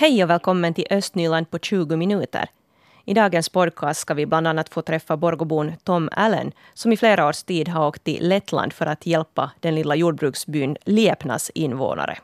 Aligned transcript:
Hej 0.00 0.24
och 0.24 0.30
välkommen 0.30 0.74
till 0.74 0.86
Östnyland 0.90 1.50
på 1.50 1.58
20 1.58 1.96
minuter. 1.96 2.48
I 3.04 3.14
dagens 3.14 3.48
podcast 3.48 4.00
ska 4.00 4.14
vi 4.14 4.26
bland 4.26 4.46
annat 4.46 4.68
få 4.68 4.82
träffa 4.82 5.16
Borgobon 5.16 5.72
Tom 5.84 6.08
Allen 6.12 6.52
som 6.74 6.92
i 6.92 6.96
flera 6.96 7.28
års 7.28 7.42
tid 7.42 7.68
har 7.68 7.88
åkt 7.88 8.04
till 8.04 8.28
Lettland 8.28 8.72
för 8.72 8.86
att 8.86 9.06
hjälpa 9.06 9.50
den 9.60 9.74
lilla 9.74 9.94
jordbruksbyn 9.94 10.76
Liepnas 10.84 11.50
invånare. 11.50 12.18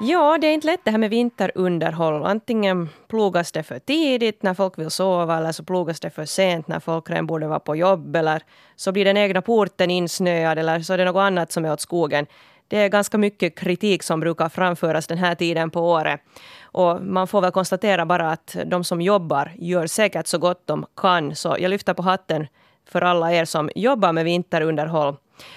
Ja, 0.00 0.38
det 0.40 0.46
är 0.46 0.52
inte 0.52 0.66
lätt 0.66 0.80
det 0.84 0.90
här 0.90 0.98
med 0.98 1.10
vinterunderhåll. 1.10 2.24
Antingen 2.24 2.88
plogas 3.08 3.52
det 3.52 3.62
för 3.62 3.78
tidigt 3.78 4.42
när 4.42 4.54
folk 4.54 4.78
vill 4.78 4.90
sova 4.90 5.38
eller 5.38 5.52
så 5.52 5.64
plogas 5.64 6.00
det 6.00 6.10
för 6.10 6.24
sent 6.24 6.68
när 6.68 6.80
folk 6.80 7.10
redan 7.10 7.26
borde 7.26 7.46
vara 7.46 7.60
på 7.60 7.76
jobb 7.76 8.16
eller 8.16 8.42
så 8.76 8.92
blir 8.92 9.04
den 9.04 9.16
egna 9.16 9.42
porten 9.42 9.90
insnöad 9.90 10.58
eller 10.58 10.80
så 10.80 10.92
är 10.92 10.98
det 10.98 11.04
något 11.04 11.20
annat 11.20 11.52
som 11.52 11.64
är 11.64 11.72
åt 11.72 11.80
skogen. 11.80 12.26
Det 12.68 12.76
är 12.76 12.88
ganska 12.88 13.18
mycket 13.18 13.58
kritik 13.58 14.02
som 14.02 14.20
brukar 14.20 14.48
framföras 14.48 15.06
den 15.06 15.18
här 15.18 15.34
tiden 15.34 15.70
på 15.70 15.80
året. 15.80 16.20
Och 16.62 17.02
man 17.02 17.26
får 17.26 17.40
väl 17.40 17.50
konstatera 17.50 18.06
bara 18.06 18.30
att 18.30 18.56
de 18.66 18.84
som 18.84 19.00
jobbar 19.00 19.52
gör 19.58 19.86
säkert 19.86 20.26
så 20.26 20.38
gott 20.38 20.66
de 20.66 20.86
kan. 20.96 21.34
Så 21.34 21.56
jag 21.58 21.70
lyfter 21.70 21.94
på 21.94 22.02
hatten 22.02 22.46
för 22.88 23.02
alla 23.02 23.32
er 23.32 23.44
som 23.44 23.70
jobbar 23.74 24.12
med 24.12 24.24
vinterunderhåll. 24.24 25.16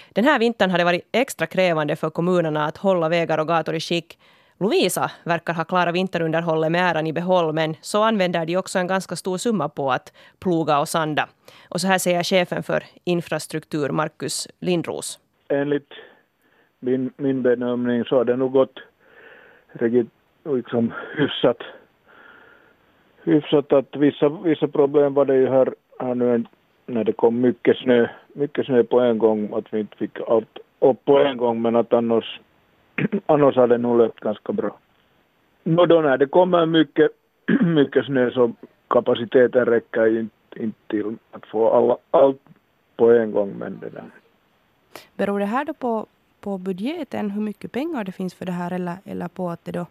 Den 0.09 0.25
här 0.25 0.39
vintern 0.39 0.71
har 0.71 0.77
det 0.77 0.83
varit 0.83 1.09
extra 1.11 1.47
krävande 1.47 1.95
för 1.95 2.09
kommunerna 2.09 2.65
att 2.65 2.77
hålla 2.77 3.09
vägar 3.09 3.37
och 3.37 3.47
gator 3.47 3.75
i 3.75 3.79
skick. 3.79 4.19
Lovisa 4.59 5.11
verkar 5.23 5.53
ha 5.53 5.63
klarat 5.63 5.95
vinterunderhållet 5.95 6.71
med 6.71 6.91
äran 6.91 7.07
i 7.07 7.13
behåll 7.13 7.53
men 7.53 7.75
så 7.81 8.03
använder 8.03 8.45
de 8.45 8.57
också 8.57 8.79
en 8.79 8.87
ganska 8.87 9.15
stor 9.15 9.37
summa 9.37 9.69
på 9.69 9.91
att 9.91 10.13
ploga 10.39 10.79
och 10.79 10.89
sanda. 10.89 11.29
Och 11.69 11.81
så 11.81 11.87
här 11.87 11.97
säger 11.97 12.23
chefen 12.23 12.63
för 12.63 12.83
infrastruktur, 13.03 13.89
Markus 13.89 14.47
Lindros. 14.59 15.19
Enligt 15.49 15.89
min, 16.81 17.11
min 17.17 17.41
bedömning 17.41 18.05
så 18.05 18.15
har 18.15 18.25
det 18.25 18.35
nog 18.35 18.51
gått 18.51 18.79
riktigt 19.73 20.09
liksom 20.43 20.93
hyfsat, 21.15 21.57
hyfsat 23.23 23.73
att 23.73 23.95
vissa, 23.95 24.29
vissa 24.29 24.67
problem 24.67 25.13
var 25.13 25.25
det 25.25 25.35
ju 25.35 25.47
här, 25.47 25.73
här 25.99 26.15
nu 26.15 26.43
när 26.85 27.03
det 27.03 27.13
kom 27.13 27.41
mycket 27.41 27.77
snö, 27.77 28.07
mycket 28.33 28.65
snö 28.65 28.83
på 28.83 28.99
en 28.99 29.17
gång, 29.17 29.53
att 29.53 29.73
vi 29.73 29.79
inte 29.79 29.97
fick 29.97 30.19
allt 30.27 30.59
upp 30.79 31.05
på 31.05 31.19
en 31.19 31.37
gång, 31.37 31.61
men 31.61 31.75
att 31.75 31.93
annars, 31.93 32.39
annars 33.25 33.55
hade 33.55 33.73
det 33.73 33.81
nog 33.81 33.97
löpt 33.97 34.19
ganska 34.19 34.53
bra. 34.53 34.77
No 35.63 35.85
då 35.85 36.01
när 36.01 36.17
det 36.17 36.25
kommer 36.25 36.65
mycket, 36.65 37.11
mycket 37.61 38.05
snö 38.05 38.31
så 38.31 38.51
kapaciteten 38.87 39.65
räcker 39.65 40.19
inte, 40.19 40.63
inte 40.63 40.79
till 40.87 41.17
att 41.31 41.45
få 41.45 41.69
alla, 41.69 41.97
allt 42.11 42.41
på 42.97 43.11
en 43.11 43.31
gång. 43.31 43.53
Men 43.57 43.79
det 43.79 43.89
där. 43.89 44.05
Beror 45.15 45.39
det 45.39 45.45
här 45.45 45.65
då 45.65 45.73
på, 45.73 46.05
på 46.41 46.57
budgeten, 46.57 47.31
hur 47.31 47.41
mycket 47.41 47.71
pengar 47.71 48.03
det 48.03 48.11
finns 48.11 48.33
för 48.33 48.45
det 48.45 48.51
här 48.51 48.73
eller, 48.73 48.95
eller 49.05 49.27
på 49.27 49.49
att 49.49 49.65
det 49.65 49.71
då 49.71 49.85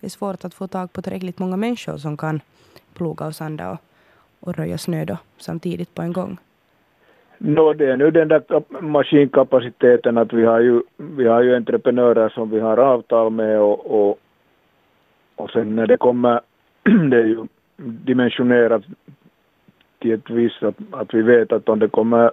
är 0.00 0.08
svårt 0.08 0.44
att 0.44 0.54
få 0.54 0.66
tag 0.66 0.92
på 0.92 1.02
tillräckligt 1.02 1.38
många 1.38 1.56
människor 1.56 1.96
som 1.96 2.16
kan 2.16 2.40
ploga 2.94 3.26
och 3.26 3.34
sanda 3.34 3.70
och, 3.70 3.78
och 4.40 4.54
röja 4.54 4.78
snö 4.78 5.04
då, 5.04 5.18
samtidigt 5.38 5.94
på 5.94 6.02
en 6.02 6.12
gång? 6.12 6.38
No, 7.38 7.72
det 7.72 7.90
är 7.92 7.96
nu 7.96 8.10
den 8.10 8.28
där 8.28 8.42
maskinkapaciteten 8.80 10.18
att 10.18 10.32
vi 10.32 10.44
har 10.44 10.60
ju, 10.60 10.82
vi 10.96 11.26
har 11.26 11.42
ju 11.42 11.56
entreprenörer 11.56 12.28
som 12.28 12.50
vi 12.50 12.60
har 12.60 12.76
avtal 12.76 13.30
med 13.30 13.60
och, 13.60 13.86
och, 13.86 14.18
och 15.36 15.50
sen 15.50 15.76
när 15.76 15.86
det 15.86 15.96
kommer, 15.96 16.40
det 17.10 17.16
är 17.16 17.24
ju 17.24 17.46
dimensionerat 17.76 18.82
till 19.98 20.12
ett 20.12 20.30
visst 20.30 20.62
att, 20.62 20.74
att 20.90 21.14
vi 21.14 21.22
vet 21.22 21.52
att 21.52 21.68
om 21.68 21.78
det 21.78 21.88
kommer 21.88 22.30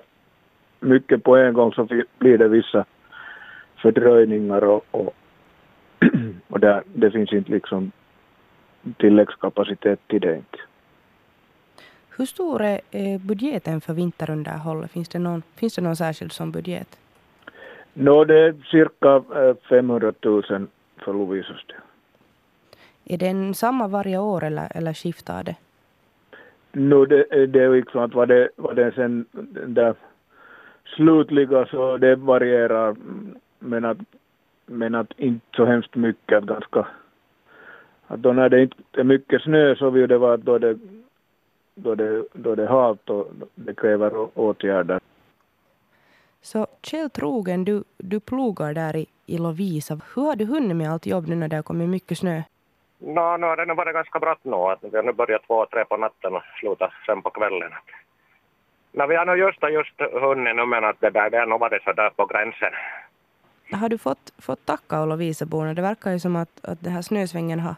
mycket 0.79 1.23
på 1.23 1.37
en 1.37 1.53
gång 1.53 1.73
så 1.73 1.87
blir 2.19 2.37
det 2.37 2.47
vissa 2.47 2.85
fördröjningar 3.83 4.63
och, 4.63 4.85
och, 4.91 5.13
och 6.47 6.59
där, 6.59 6.83
det 6.93 7.11
finns 7.11 7.33
inte 7.33 7.51
liksom 7.51 7.91
tilläggskapacitet 8.97 9.99
till 10.07 10.21
det 10.21 10.35
inte. 10.35 10.57
Hur 12.17 12.25
stor 12.25 12.61
är 12.61 13.19
budgeten 13.19 13.81
för 13.81 13.93
vinterunderhåll? 13.93 14.87
Finns 14.87 15.09
det 15.09 15.19
någon, 15.19 15.41
finns 15.55 15.75
det 15.75 15.81
någon 15.81 15.95
särskild 15.95 16.31
som 16.31 16.51
budget? 16.51 16.99
No, 17.93 18.23
det 18.23 18.39
är 18.39 18.55
cirka 18.71 19.23
500 19.69 20.13
000 20.23 20.43
för 20.97 21.13
Lovisas 21.13 21.65
del. 21.67 21.77
Är 23.05 23.17
den 23.17 23.53
samma 23.53 23.87
varje 23.87 24.17
år 24.17 24.43
eller, 24.43 24.67
eller 24.77 24.93
skiftar 24.93 25.43
det? 25.43 25.55
No, 26.71 27.05
det, 27.05 27.45
det 27.45 27.63
är 27.63 27.75
liksom 27.75 28.01
att 28.01 28.13
vad 28.13 28.27
det, 28.27 28.49
vad 28.55 28.75
det 28.75 28.91
sen 28.91 29.25
där 29.67 29.95
slutliga 30.95 31.65
så 31.65 31.97
det 31.97 32.15
varierar 32.15 32.95
men 33.63 33.85
att, 33.85 33.97
men 34.65 34.95
att 34.95 35.19
inte 35.19 35.45
så 35.55 35.65
hemskt 35.65 35.95
mycket, 35.95 36.37
att 36.37 36.45
ganska 36.45 36.87
att 38.07 38.19
då 38.19 38.33
när 38.33 38.49
det 38.49 38.61
inte 38.61 38.75
är 38.91 39.03
mycket 39.03 39.41
snö 39.41 39.75
så 39.75 39.89
vill 39.89 40.07
det 40.07 40.17
vara 40.17 40.33
att 40.33 40.41
då 40.41 40.57
det 40.57 40.77
då 41.75 41.95
det, 41.95 42.25
då 42.33 42.55
det 42.55 42.63
är 42.63 42.67
halt 42.67 43.09
och 43.09 43.27
det 43.55 43.75
kräver 43.75 44.39
åtgärder. 44.39 44.99
Så 46.41 46.67
Kjell 46.81 47.09
Trogen, 47.09 47.65
du, 47.65 47.83
du 47.97 48.19
plogar 48.19 48.73
där 48.73 48.95
i, 48.95 49.05
i 49.25 49.37
Lovisa. 49.37 49.99
Hur 50.15 50.21
har 50.21 50.35
du 50.35 50.45
hunnit 50.45 50.77
med 50.77 50.91
allt 50.91 51.05
jobb 51.05 51.27
nu 51.27 51.35
när 51.35 51.47
det 51.47 51.55
har 51.55 51.63
kommit 51.63 51.89
mycket 51.89 52.17
snö? 52.17 52.41
No, 52.99 53.37
no, 53.37 53.55
det 53.55 53.65
har 53.67 53.75
varit 53.75 53.93
ganska 53.93 54.19
bra 54.19 54.35
nu. 54.41 54.55
Att 54.55 54.83
vi 54.83 54.97
har 54.97 55.03
nu 55.03 55.13
börjat 55.13 55.47
två, 55.47 55.65
tre 55.65 55.85
på 55.85 55.97
natten 55.97 56.35
och 56.35 56.43
slutat 56.59 56.91
sen 57.05 57.21
på 57.21 57.29
kvällen. 57.29 57.71
No, 58.91 59.07
vi 59.07 59.15
har 59.15 59.25
nog 59.25 59.37
just, 59.37 59.63
just 59.63 60.01
hunnit 60.21 60.55
nu 60.55 60.65
men 60.65 60.83
att 60.83 60.99
det, 60.99 61.09
där, 61.09 61.29
det 61.29 61.37
har 61.37 61.45
nog 61.45 61.59
varit 61.59 61.83
så 61.83 61.93
där 61.93 62.09
på 62.09 62.25
gränsen. 62.25 62.73
Har 63.71 63.89
du 63.89 63.97
fått, 63.97 64.33
fått 64.37 64.65
tacka 64.65 65.05
Lovisaborna? 65.05 65.73
Det 65.73 65.81
verkar 65.81 66.11
ju 66.11 66.19
som 66.19 66.35
att, 66.35 66.65
att 66.65 66.81
den 66.81 66.93
här 66.93 67.01
snösvängen 67.01 67.59
har, 67.59 67.75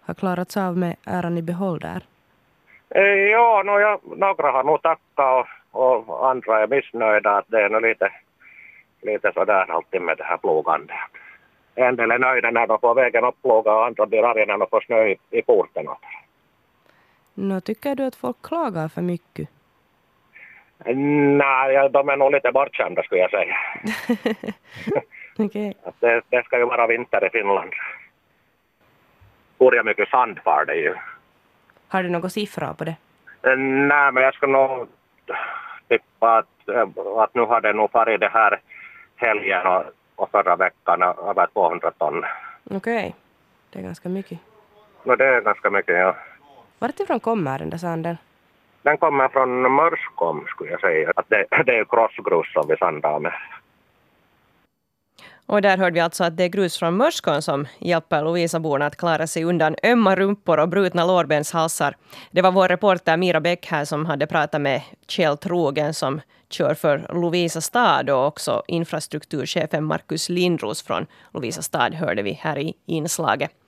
har 0.00 0.14
klarats 0.14 0.56
av 0.56 0.76
med 0.76 0.96
äran 1.06 1.38
i 1.38 1.42
behåll 1.42 1.78
där. 1.78 2.02
Eh, 2.94 3.30
ja, 3.30 3.62
no, 3.66 3.80
ja, 3.80 4.00
några 4.16 4.50
har 4.50 4.64
nog 4.64 4.82
tackat 4.82 5.46
och, 5.70 6.08
och 6.08 6.30
andra 6.30 6.62
är 6.62 6.66
missnöjda 6.66 7.30
att 7.30 7.44
det 7.48 7.62
är 7.62 7.68
nog 7.68 7.82
lite, 7.82 8.12
lite 9.02 9.32
sådär 9.34 9.70
alltid 9.70 10.02
med 10.02 10.16
det 10.18 10.24
här 10.24 10.36
plogandet. 10.36 10.96
En 11.74 11.96
del 11.96 12.10
är 12.10 12.18
nöjda 12.18 12.50
när 12.50 12.66
de 12.66 12.78
får 12.78 12.94
vägen 12.94 13.24
uppplogad 13.24 13.74
och 13.74 13.86
andra 13.86 14.06
blir 14.06 14.24
arga 14.24 14.46
när 14.46 14.58
de 14.58 14.68
får 14.70 14.80
snö 14.80 15.06
i, 15.06 15.16
i 15.30 15.42
porten. 15.42 15.86
Nå, 17.34 17.60
tycker 17.60 17.94
du 17.94 18.04
att 18.04 18.16
folk 18.16 18.42
klagar 18.42 18.88
för 18.88 19.02
mycket? 19.02 19.48
Nej, 20.84 21.88
de 21.90 22.08
är 22.08 22.16
nog 22.16 22.32
lite 22.32 22.52
bortskämda 22.52 23.02
skulle 23.02 23.20
jag 23.20 23.30
säga. 23.30 23.56
okay. 25.38 25.72
det, 26.00 26.22
det 26.28 26.44
ska 26.44 26.58
ju 26.58 26.64
vara 26.64 26.86
vinter 26.86 27.26
i 27.26 27.30
Finland. 27.30 27.72
Hur 29.58 29.82
mycket 29.82 30.08
sand 30.08 30.40
var 30.44 30.64
det 30.64 30.74
ju. 30.74 30.94
Har 31.88 32.02
du 32.02 32.08
några 32.08 32.28
siffror 32.28 32.74
på 32.74 32.84
det? 32.84 32.96
Eh, 33.42 33.56
nej, 33.58 34.12
men 34.12 34.22
jag 34.22 34.34
skulle 34.34 34.52
nog 34.52 34.88
tippa 35.88 36.38
att, 36.38 36.68
eh, 36.68 36.88
att 37.16 37.34
nu 37.34 37.42
har 37.42 37.60
det 37.60 37.72
nog 37.72 37.90
farit 37.90 38.20
det 38.20 38.28
här 38.28 38.60
helgen 39.16 39.66
och, 39.66 39.82
och 40.16 40.30
förra 40.30 40.56
veckan 40.56 41.02
över 41.02 41.46
200 41.46 41.90
ton. 41.98 42.24
Okej, 42.64 42.76
okay. 42.76 43.12
det 43.70 43.78
är 43.78 43.82
ganska 43.82 44.08
mycket. 44.08 44.38
No, 45.04 45.16
det 45.16 45.26
är 45.26 45.40
ganska 45.40 45.70
mycket, 45.70 45.94
ja. 45.94 46.16
Vartifrån 46.78 47.20
kommer 47.20 47.58
den 47.58 47.70
där 47.70 47.78
sanden? 47.78 48.16
Den 48.82 48.98
kommer 48.98 49.28
från 49.28 49.74
Mörskom 49.74 50.44
skulle 50.48 50.70
jag 50.70 50.80
säga. 50.80 51.12
Att 51.16 51.28
det, 51.28 51.46
det 51.66 51.78
är 51.78 51.84
krossgrus 51.84 52.52
som 52.52 52.68
vi 52.68 52.76
sandar 52.76 53.18
med. 53.18 53.32
Och 55.46 55.62
där 55.62 55.78
hörde 55.78 55.94
vi 55.94 56.00
alltså 56.00 56.24
att 56.24 56.36
det 56.36 56.44
är 56.44 56.48
grus 56.48 56.78
från 56.78 56.96
Mörskon 56.96 57.42
som 57.42 57.66
hjälper 57.78 58.22
Lovisaborna 58.22 58.86
att 58.86 58.96
klara 58.96 59.26
sig 59.26 59.44
undan 59.44 59.76
ömma 59.82 60.16
rumpor 60.16 60.58
och 60.60 60.68
brutna 60.68 61.04
lårbenshalsar. 61.04 61.96
Det 62.30 62.42
var 62.42 62.52
vår 62.52 62.68
reporter 62.68 63.16
Mira 63.16 63.40
Bäck 63.40 63.66
här 63.66 63.84
som 63.84 64.06
hade 64.06 64.26
pratat 64.26 64.60
med 64.60 64.82
Kjell 65.08 65.36
Trogen 65.36 65.94
som 65.94 66.20
kör 66.50 66.74
för 66.74 67.06
Lovisa 67.08 67.60
stad 67.60 68.10
och 68.10 68.26
också 68.26 68.62
infrastrukturchefen 68.68 69.84
Markus 69.84 70.28
Lindros 70.28 70.82
från 70.82 71.06
Lovisa 71.34 71.62
stad 71.62 71.94
hörde 71.94 72.22
vi 72.22 72.32
här 72.32 72.58
i 72.58 72.74
inslaget. 72.86 73.61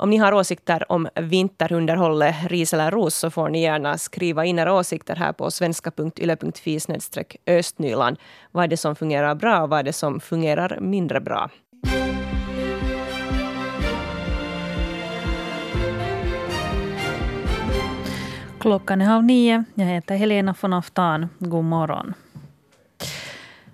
Om 0.00 0.10
ni 0.10 0.16
har 0.16 0.32
åsikter 0.32 0.92
om 0.92 1.08
vinterunderhållet, 1.14 2.36
ris 2.46 2.74
eller 2.74 2.90
ros, 2.90 3.14
så 3.14 3.30
får 3.30 3.48
ni 3.48 3.62
gärna 3.62 3.98
skriva 3.98 4.44
in 4.44 4.58
era 4.58 4.72
åsikter 4.72 5.16
här 5.16 5.32
på 5.32 5.50
svenska.yle.fi 5.50 6.80
östnyland. 7.46 8.16
Vad 8.50 8.64
är 8.64 8.68
det 8.68 8.76
som 8.76 8.96
fungerar 8.96 9.34
bra 9.34 9.62
och 9.62 9.68
vad 9.68 9.78
är 9.78 9.82
det 9.82 9.92
som 9.92 10.20
fungerar 10.20 10.78
mindre 10.80 11.20
bra? 11.20 11.50
Klockan 18.60 19.00
är 19.00 19.06
halv 19.06 19.24
nio. 19.24 19.64
Jag 19.74 19.86
heter 19.86 20.16
Helena 20.16 20.54
von 20.60 20.72
Aftan. 20.72 21.28
God 21.38 21.64
morgon. 21.64 22.14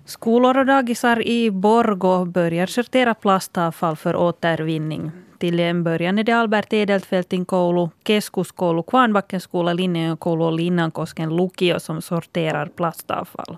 Skolor 0.05 0.57
och 0.57 0.65
dagisar 0.65 1.27
i 1.27 1.51
Borgå 1.51 2.25
börjar 2.25 2.67
sortera 2.67 3.13
plastavfall 3.13 3.95
för 3.95 4.15
återvinning. 4.15 5.11
Till 5.37 5.59
en 5.59 5.83
början 5.83 6.19
är 6.19 6.23
det 6.23 6.31
Albert 6.31 6.73
Edelfeltin 6.73 7.45
koulu, 7.45 7.89
Keskuskoulu, 8.07 8.83
Kvarnbackens 8.83 9.43
skola, 9.43 9.73
Linnéön 9.73 10.17
och 10.19 10.51
Linnankosken 10.51 11.35
lukio 11.35 11.79
som 11.79 12.01
sorterar 12.01 12.65
plastavfall. 12.65 13.57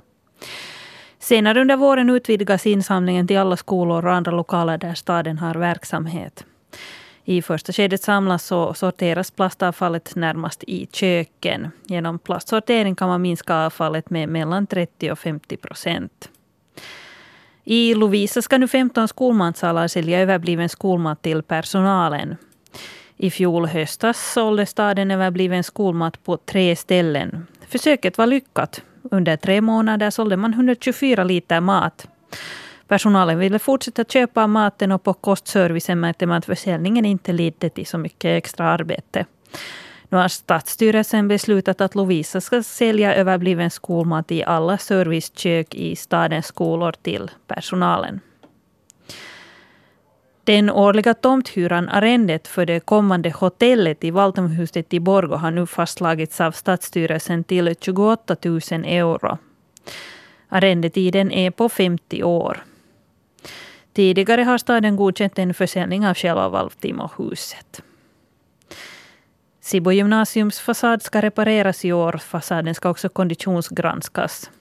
Senare 1.20 1.62
under 1.62 1.78
våren 1.78 2.10
utvidgas 2.10 2.66
insamlingen 2.66 3.28
till 3.28 3.38
alla 3.38 3.58
skolor 3.58 4.06
och 4.06 4.14
andra 4.14 4.31
lokaler 4.31 4.78
där 4.78 4.94
staden 4.94 5.38
har 5.38 5.56
verksamhet. 5.56 6.46
I 7.24 7.42
första 7.42 7.74
skedet 7.74 8.02
samlas 8.02 8.52
och 8.52 8.78
sorteras 8.78 9.31
plastavfallet 9.31 10.16
närmast 10.16 10.64
i 10.64 10.88
köken. 10.92 11.72
Genom 11.84 12.20
plastsortering 12.20 12.96
kan 12.96 13.08
man 13.08 13.22
minska 13.22 13.56
avfallet 13.56 14.10
med 14.10 14.30
mellan 14.30 14.68
30 14.68 15.12
och 15.12 15.20
50 15.20 15.58
procent. 15.58 16.30
I 17.71 17.95
Lovisa 17.95 18.42
ska 18.42 18.57
nu 18.57 18.68
15 18.68 19.07
skolmatsalar 19.07 19.88
sälja 19.88 20.19
överbliven 20.19 20.69
skolmat 20.69 21.21
till 21.21 21.44
personalen. 21.44 22.36
I 23.18 23.31
fjol 23.31 23.66
höstas 23.66 24.33
sålde 24.33 24.66
staden 24.66 25.12
överbliven 25.12 25.63
skolmat 25.63 26.24
på 26.24 26.38
tre 26.38 26.75
ställen. 26.75 27.48
Försöket 27.68 28.18
var 28.18 28.27
lyckat. 28.27 28.81
Under 29.12 29.38
tre 29.38 29.62
månader 29.62 30.10
sålde 30.10 30.38
man 30.38 30.54
124 30.54 31.24
liter 31.24 31.62
mat. 31.62 32.07
Personalen 32.88 33.39
ville 33.39 33.60
fortsätta 33.60 34.04
köpa 34.04 34.48
maten 34.48 34.92
och 34.92 35.04
på 35.04 35.13
kostservicen 35.13 36.00
märkte 36.00 36.25
man 36.25 36.38
att 36.38 36.45
försäljningen 36.45 37.06
inte 37.06 37.33
ledde 37.33 37.69
till 37.69 37.86
så 37.86 37.98
mycket 37.98 38.38
extra 38.38 38.66
arbete. 38.66 39.25
Nu 40.09 40.17
har 40.17 40.27
Stadsstyrelsen 40.27 41.27
beslutat 41.27 41.81
att 41.81 41.95
Lovisa 41.95 42.41
ska 42.41 42.63
sälja 42.63 43.15
överbliven 43.15 43.69
skolmat 43.69 44.31
i 44.31 44.44
alla 44.44 44.77
servicekök 44.77 45.75
i 45.75 45.95
stadens 45.95 46.45
skolor 46.45 46.94
till 47.01 47.31
personalen. 47.47 48.19
Den 50.44 50.69
årliga 50.69 51.13
tomthyran, 51.13 51.89
arrendet 51.89 52.47
för 52.47 52.65
det 52.65 52.79
kommande 52.79 53.29
hotellet 53.29 54.03
i 54.03 54.11
Valtamhuset 54.11 54.94
i 54.94 55.00
Borgå 55.00 55.35
har 55.35 55.51
nu 55.51 55.65
fastslagits 55.65 56.41
av 56.41 56.51
Stadsstyrelsen 56.51 57.44
till 57.44 57.75
28 57.81 58.35
000 58.44 58.59
euro. 58.71 59.38
Arrendetiden 60.47 61.31
är 61.31 61.51
på 61.51 61.69
50 61.69 62.23
år. 62.23 62.63
Tidigare 63.94 64.41
har 64.41 64.57
staden 64.57 64.95
godkänt 64.95 65.39
en 65.39 65.53
försäljning 65.53 66.07
av 66.07 66.13
själva 66.13 66.50
Valtimohuset. 66.50 67.83
Sibo 69.69 69.92
gymnasiums 69.92 70.60
fasad 70.60 71.01
ska 71.01 71.21
repareras 71.21 71.86
i 71.86 71.94
år. 71.94 72.18
Fasaden 72.18 72.75
ska 72.75 72.89
också 72.89 73.10
konditionsgranskas. 73.10 74.51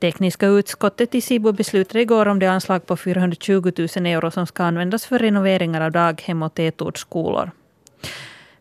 Tekniska 0.00 0.46
utskottet 0.46 1.14
i 1.14 1.20
Sibo 1.20 1.52
beslutade 1.52 2.00
igår 2.00 2.28
om 2.28 2.38
det 2.38 2.46
anslag 2.46 2.86
på 2.86 2.96
420 2.96 3.72
000 3.96 4.06
euro 4.06 4.30
som 4.30 4.46
ska 4.46 4.64
användas 4.64 5.06
för 5.06 5.18
renoveringar 5.18 5.80
av 5.80 5.92
daghem 5.92 6.42
och 6.42 6.54
tätortsskolor. 6.54 7.50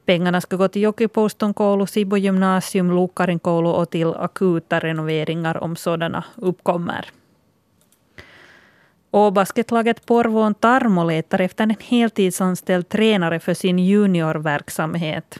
Pengarna 0.06 0.42
ska 0.42 0.56
gå 0.56 0.68
till 0.68 0.82
Jokipouston 0.82 1.54
koulu, 1.54 1.88
Sibo 1.88 2.18
gymnasium, 2.18 2.92
Lukarin 2.92 3.40
koulu 3.40 3.70
och 3.70 3.90
till 3.90 4.08
akuta 4.08 4.80
renoveringar 4.80 5.58
om 5.64 5.76
sådana 5.76 6.24
uppkommer. 6.36 7.10
Och 9.12 9.34
basketlaget 9.34 10.06
Porvoon 10.06 10.54
Tarmo 10.54 11.04
letar 11.04 11.42
efter 11.42 11.64
en 11.64 11.76
heltidsanställd 11.80 12.90
tränare 12.90 13.40
för 13.40 13.54
sin 13.54 13.80
juniorverksamhet. 13.80 15.40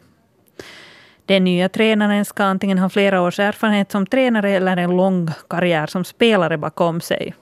Den 1.28 1.44
nya 1.44 1.68
tränaren 1.68 2.24
ska 2.24 2.44
antingen 2.44 2.78
ha 2.78 2.88
flera 2.88 3.22
års 3.22 3.38
erfarenhet 3.38 3.92
som 3.92 4.06
tränare 4.06 4.50
eller 4.50 4.76
en 4.76 4.96
lång 4.96 5.28
karriär 5.50 5.86
som 5.86 6.04
spelare 6.04 6.58
bakom 6.58 7.00
sig. 7.00 7.34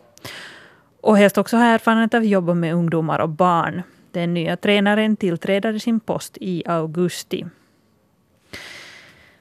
Och 1.00 1.18
helst 1.18 1.38
också 1.38 1.56
ha 1.56 1.64
erfarenhet 1.64 2.14
av 2.14 2.20
att 2.20 2.28
jobba 2.28 2.54
med 2.54 2.74
ungdomar 2.74 3.18
och 3.18 3.28
barn. 3.28 3.82
Den 4.10 4.34
nya 4.34 4.56
tränaren 4.56 5.16
tillträder 5.16 5.78
sin 5.78 6.00
post 6.00 6.38
i 6.40 6.62
augusti. 6.66 7.46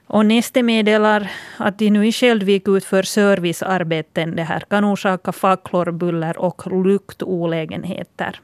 Och 0.06 0.26
Neste 0.26 0.62
meddelar 0.62 1.30
att 1.56 1.78
de 1.78 1.90
nu 1.90 2.06
i 2.06 2.12
Skäldvik 2.12 2.68
utför 2.68 3.02
servicearbeten. 3.02 4.36
Det 4.36 4.42
här 4.42 4.60
kan 4.60 4.84
orsaka 4.84 5.32
facklor, 5.32 5.90
buller 5.90 6.38
och 6.38 6.84
luktolägenheter. 6.84 8.40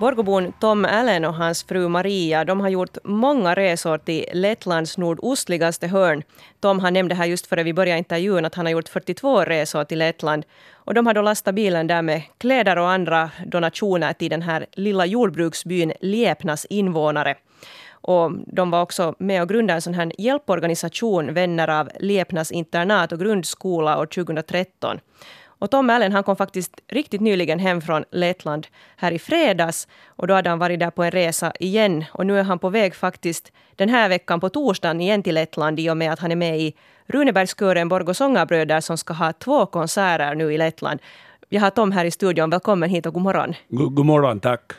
Borgobon 0.00 0.52
Tom 0.60 0.84
Allen 0.84 1.24
och 1.24 1.34
hans 1.34 1.64
fru 1.64 1.88
Maria 1.88 2.44
de 2.44 2.60
har 2.60 2.68
gjort 2.68 2.98
många 3.04 3.54
resor 3.54 3.98
till 3.98 4.24
Lettlands 4.32 4.98
nordostligaste 4.98 5.86
hörn. 5.86 6.22
Tom 6.60 6.78
han 6.78 6.92
nämnde 6.92 7.14
här 7.14 7.26
just 7.26 7.46
före 7.46 7.62
vi 7.62 7.72
började 7.72 7.98
intervjun 7.98 8.44
att 8.44 8.54
han 8.54 8.66
har 8.66 8.72
gjort 8.72 8.88
42 8.88 9.44
resor 9.44 9.84
till 9.84 9.98
Lettland. 9.98 10.44
Och 10.74 10.94
de 10.94 11.06
har 11.06 11.14
då 11.14 11.22
lastat 11.22 11.54
bilen 11.54 11.86
där 11.86 12.02
med 12.02 12.22
kläder 12.38 12.78
och 12.78 12.90
andra 12.90 13.30
donationer 13.46 14.12
till 14.12 14.30
den 14.30 14.42
här 14.42 14.66
lilla 14.72 15.06
jordbruksbyn 15.06 15.92
Liepnas 16.00 16.64
invånare. 16.64 17.34
Och 17.90 18.32
de 18.46 18.70
var 18.70 18.82
också 18.82 19.14
med 19.18 19.42
och 19.42 19.48
grundade 19.48 19.76
en 19.76 19.82
sån 19.82 19.94
här 19.94 20.12
hjälporganisation, 20.18 21.34
Vänner 21.34 21.68
av 21.68 21.90
Liepnas 22.00 22.52
internat 22.52 23.12
och 23.12 23.18
grundskola 23.18 23.98
år 23.98 24.06
2013. 24.06 25.00
Och 25.58 25.70
Tom 25.70 25.90
Allen 25.90 26.12
han 26.12 26.22
kom 26.22 26.36
faktiskt 26.36 26.80
riktigt 26.88 27.20
nyligen 27.20 27.58
hem 27.58 27.80
från 27.80 28.04
Lettland 28.10 28.66
här 28.96 29.12
i 29.12 29.18
fredags. 29.18 29.88
Och 30.06 30.26
då 30.26 30.34
hade 30.34 30.50
han 30.50 30.58
varit 30.58 30.80
där 30.80 30.90
på 30.90 31.02
en 31.02 31.10
resa 31.10 31.52
igen. 31.60 32.04
Och 32.12 32.26
nu 32.26 32.38
är 32.38 32.42
han 32.42 32.58
på 32.58 32.68
väg 32.68 32.94
faktiskt 32.94 33.52
den 33.76 33.88
här 33.88 34.08
veckan 34.08 34.40
på 34.40 34.48
torsdagen 34.48 35.00
igen 35.00 35.22
till 35.22 35.34
Lettland 35.34 35.80
i 35.80 35.90
och 35.90 35.96
med 35.96 36.12
att 36.12 36.18
han 36.18 36.32
är 36.32 36.36
med 36.36 36.60
i 36.60 36.74
Runebergskören 37.06 37.88
Borgå 37.88 38.14
Sångarbröder 38.14 38.80
som 38.80 38.98
ska 38.98 39.14
ha 39.14 39.32
två 39.32 39.66
konserter 39.66 40.34
nu 40.34 40.52
i 40.52 40.58
Lettland. 40.58 41.00
Jag 41.48 41.60
har 41.60 41.70
Tom 41.70 41.92
här 41.92 42.04
i 42.04 42.10
studion. 42.10 42.50
Välkommen 42.50 42.90
hit 42.90 43.06
och 43.06 43.14
god 43.14 43.22
morgon. 43.22 43.54
God, 43.68 43.94
god 43.94 44.06
morgon, 44.06 44.40
tack. 44.40 44.72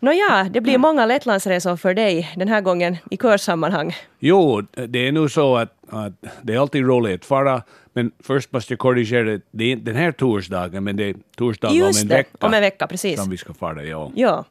Nåja, 0.00 0.48
det 0.50 0.60
blir 0.60 0.78
många 0.78 1.06
Lettlandsresor 1.06 1.76
för 1.76 1.94
dig 1.94 2.32
den 2.36 2.48
här 2.48 2.60
gången 2.60 2.96
i 3.10 3.16
körsammanhang. 3.16 3.94
Jo, 4.18 4.60
det 4.88 5.08
är 5.08 5.12
nog 5.12 5.30
så 5.30 5.56
att, 5.56 5.76
att 5.88 6.12
det 6.42 6.54
är 6.54 6.58
alltid 6.58 6.86
roligt. 6.86 7.24
Fara, 7.24 7.62
men 7.92 8.12
först 8.20 8.52
måste 8.52 8.72
jag 8.72 8.78
korrigera, 8.78 9.40
det 9.50 9.64
är 9.64 9.72
inte 9.72 9.84
den 9.84 9.96
här 10.00 10.12
torsdagen, 10.12 10.84
men 10.84 10.96
det 10.96 11.04
är 11.04 11.14
torsdagen 11.36 11.76
Just 11.76 11.98
om 11.98 12.02
en 12.02 12.08
det, 12.08 12.14
vecka. 12.14 12.46
om 12.46 12.54
en 12.54 12.60
vecka, 12.60 12.86
precis. 12.86 13.20
Som 13.20 13.30
vi 13.30 13.36
ska 13.36 13.54
fara, 13.54 13.84
ja. 13.84 14.10
Ja, 14.14 14.44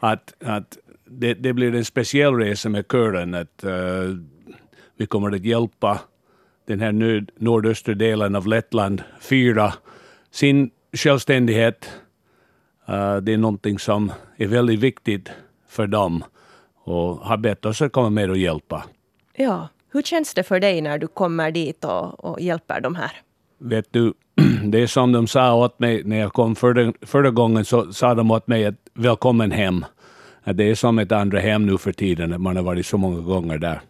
Att, 0.00 0.34
att 0.44 0.78
det, 1.04 1.34
det 1.34 1.52
blir 1.52 1.74
en 1.74 1.84
speciell 1.84 2.34
resa 2.34 2.68
med 2.68 2.84
kören, 2.92 3.34
att 3.34 3.64
eh, 3.64 3.72
vi 4.96 5.06
kommer 5.06 5.34
att 5.34 5.44
hjälpa 5.44 6.00
den 6.66 6.80
här 6.80 6.92
nord, 6.92 7.30
nordöstra 7.38 7.94
delen 7.94 8.34
av 8.36 8.46
Lettland 8.46 9.02
fira 9.20 9.74
sin 10.30 10.70
självständighet. 10.92 11.90
Eh, 12.88 13.16
det 13.16 13.32
är 13.32 13.36
någonting 13.36 13.78
som 13.78 14.12
är 14.36 14.46
väldigt 14.46 14.80
viktigt 14.80 15.30
för 15.68 15.86
dem 15.86 16.24
och 16.84 17.16
har 17.16 17.36
bett 17.36 17.64
oss 17.64 17.82
att 17.82 17.92
komma 17.92 18.10
med 18.10 18.30
och 18.30 18.38
hjälpa. 18.38 18.84
ja. 19.36 19.68
Hur 19.94 20.02
känns 20.02 20.34
det 20.34 20.42
för 20.42 20.60
dig 20.60 20.80
när 20.80 20.98
du 20.98 21.06
kommer 21.06 21.50
dit 21.50 21.84
och, 21.84 22.24
och 22.24 22.40
hjälper 22.40 22.80
de 22.80 22.94
här? 22.94 23.10
Vet 23.58 23.86
du, 23.90 24.12
det 24.64 24.78
är 24.78 24.86
som 24.86 25.12
de 25.12 25.26
sa 25.26 25.54
åt 25.54 25.78
mig 25.78 26.02
när 26.04 26.16
jag 26.16 26.32
kom 26.32 26.54
förra, 26.56 26.92
förra 27.02 27.30
gången, 27.30 27.64
så 27.64 27.92
sa 27.92 28.14
de 28.14 28.30
åt 28.30 28.46
mig 28.46 28.66
att 28.66 28.74
välkommen 28.94 29.50
hem. 29.50 29.84
Det 30.44 30.64
är 30.70 30.74
som 30.74 30.98
ett 30.98 31.12
andra 31.12 31.40
hem 31.40 31.66
nu 31.66 31.78
för 31.78 31.92
tiden, 31.92 32.32
att 32.32 32.40
man 32.40 32.56
har 32.56 32.62
varit 32.62 32.86
så 32.86 32.98
många 32.98 33.20
gånger 33.20 33.58
där. 33.58 33.80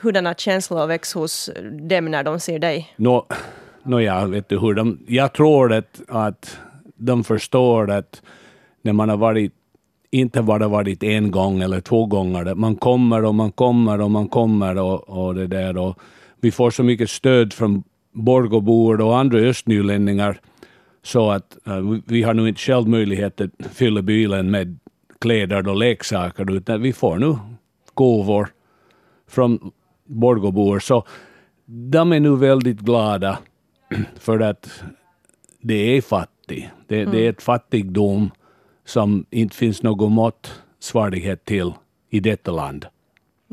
Hurdana 0.00 0.34
känslor 0.34 0.86
väcks 0.86 1.14
hos 1.14 1.50
dem 1.88 2.04
när 2.04 2.24
de 2.24 2.40
ser 2.40 2.58
dig? 2.58 2.94
Nå, 2.96 3.26
nå 3.82 4.00
ja, 4.00 4.26
vet 4.26 4.48
du 4.48 4.58
hur 4.58 4.74
de, 4.74 4.98
jag 5.06 5.32
tror 5.32 5.72
att, 5.72 6.00
att 6.08 6.58
de 7.00 7.24
förstår 7.24 7.90
att 7.90 8.22
när 8.82 8.92
man 8.92 9.08
har 9.08 9.16
varit, 9.16 9.52
inte 10.10 10.42
bara 10.42 10.68
varit 10.68 11.02
en 11.02 11.30
gång 11.30 11.60
eller 11.62 11.80
två 11.80 12.06
gånger, 12.06 12.46
att 12.46 12.58
man 12.58 12.76
kommer 12.76 13.24
och 13.24 13.34
man 13.34 13.52
kommer 13.52 14.00
och 14.00 14.10
man 14.10 14.28
kommer 14.28 14.78
och, 14.78 15.08
och 15.08 15.34
det 15.34 15.46
där 15.46 15.76
och 15.76 15.98
vi 16.40 16.50
får 16.50 16.70
så 16.70 16.82
mycket 16.82 17.10
stöd 17.10 17.52
från 17.52 17.82
Borgåbor 18.12 19.00
och 19.00 19.18
andra 19.18 19.38
östnylänningar 19.38 20.40
så 21.02 21.30
att 21.30 21.56
uh, 21.68 21.90
vi- 21.90 22.02
vi 22.06 22.22
har 22.22 22.34
nu 22.34 22.48
inte 22.48 22.60
själv 22.60 22.88
möjlighet 22.88 23.40
att 23.40 23.50
fylla 23.72 24.02
bilen 24.02 24.50
med 24.50 24.78
kläder 25.20 25.68
och 25.68 25.76
leksaker 25.76 26.50
utan 26.56 26.82
vi 26.82 26.92
får 26.92 27.18
nu 27.18 27.36
gåvor 27.94 28.48
från 29.28 29.70
Borgåbor. 30.06 30.78
Så 30.78 31.04
de 31.66 32.12
är 32.12 32.20
nu 32.20 32.36
väldigt 32.36 32.80
glada 32.80 33.38
för 34.18 34.40
att 34.40 34.82
det 35.62 35.96
är 35.96 36.00
fattigt. 36.02 36.39
Det, 36.86 37.04
det 37.04 37.26
är 37.26 37.30
ett 37.30 37.42
fattigdom 37.42 38.30
som 38.84 39.26
inte 39.30 39.56
finns 39.56 39.82
någon 39.82 40.12
måttsvarighet 40.12 41.44
till 41.44 41.72
i 42.10 42.20
detta 42.20 42.50
land. 42.50 42.86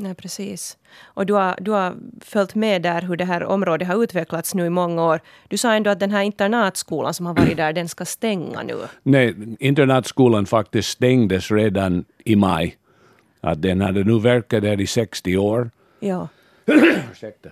Nej, 0.00 0.14
precis. 0.14 0.78
Och 1.02 1.26
du 1.26 1.32
har, 1.32 1.58
du 1.60 1.70
har 1.70 1.94
följt 2.20 2.54
med 2.54 2.82
där 2.82 3.02
hur 3.02 3.16
det 3.16 3.24
här 3.24 3.44
området 3.44 3.88
har 3.88 4.02
utvecklats 4.02 4.54
nu 4.54 4.66
i 4.66 4.70
många 4.70 5.04
år. 5.04 5.20
Du 5.48 5.56
sa 5.56 5.74
ändå 5.74 5.90
att 5.90 6.00
den 6.00 6.10
här 6.10 6.22
internatskolan 6.22 7.14
som 7.14 7.26
har 7.26 7.34
varit 7.34 7.56
där, 7.56 7.72
den 7.72 7.88
ska 7.88 8.04
stänga 8.04 8.62
nu. 8.62 8.76
Nej, 9.02 9.34
internatskolan 9.58 10.46
faktiskt 10.46 10.88
stängdes 10.88 11.50
redan 11.50 12.04
i 12.24 12.36
maj. 12.36 12.76
Att 13.40 13.62
den 13.62 13.80
hade 13.80 14.04
nu 14.04 14.18
verkat 14.18 14.62
där 14.62 14.80
i 14.80 14.86
60 14.86 15.36
år. 15.36 15.70
Ja. 16.00 16.28
Ursäkta. 17.12 17.48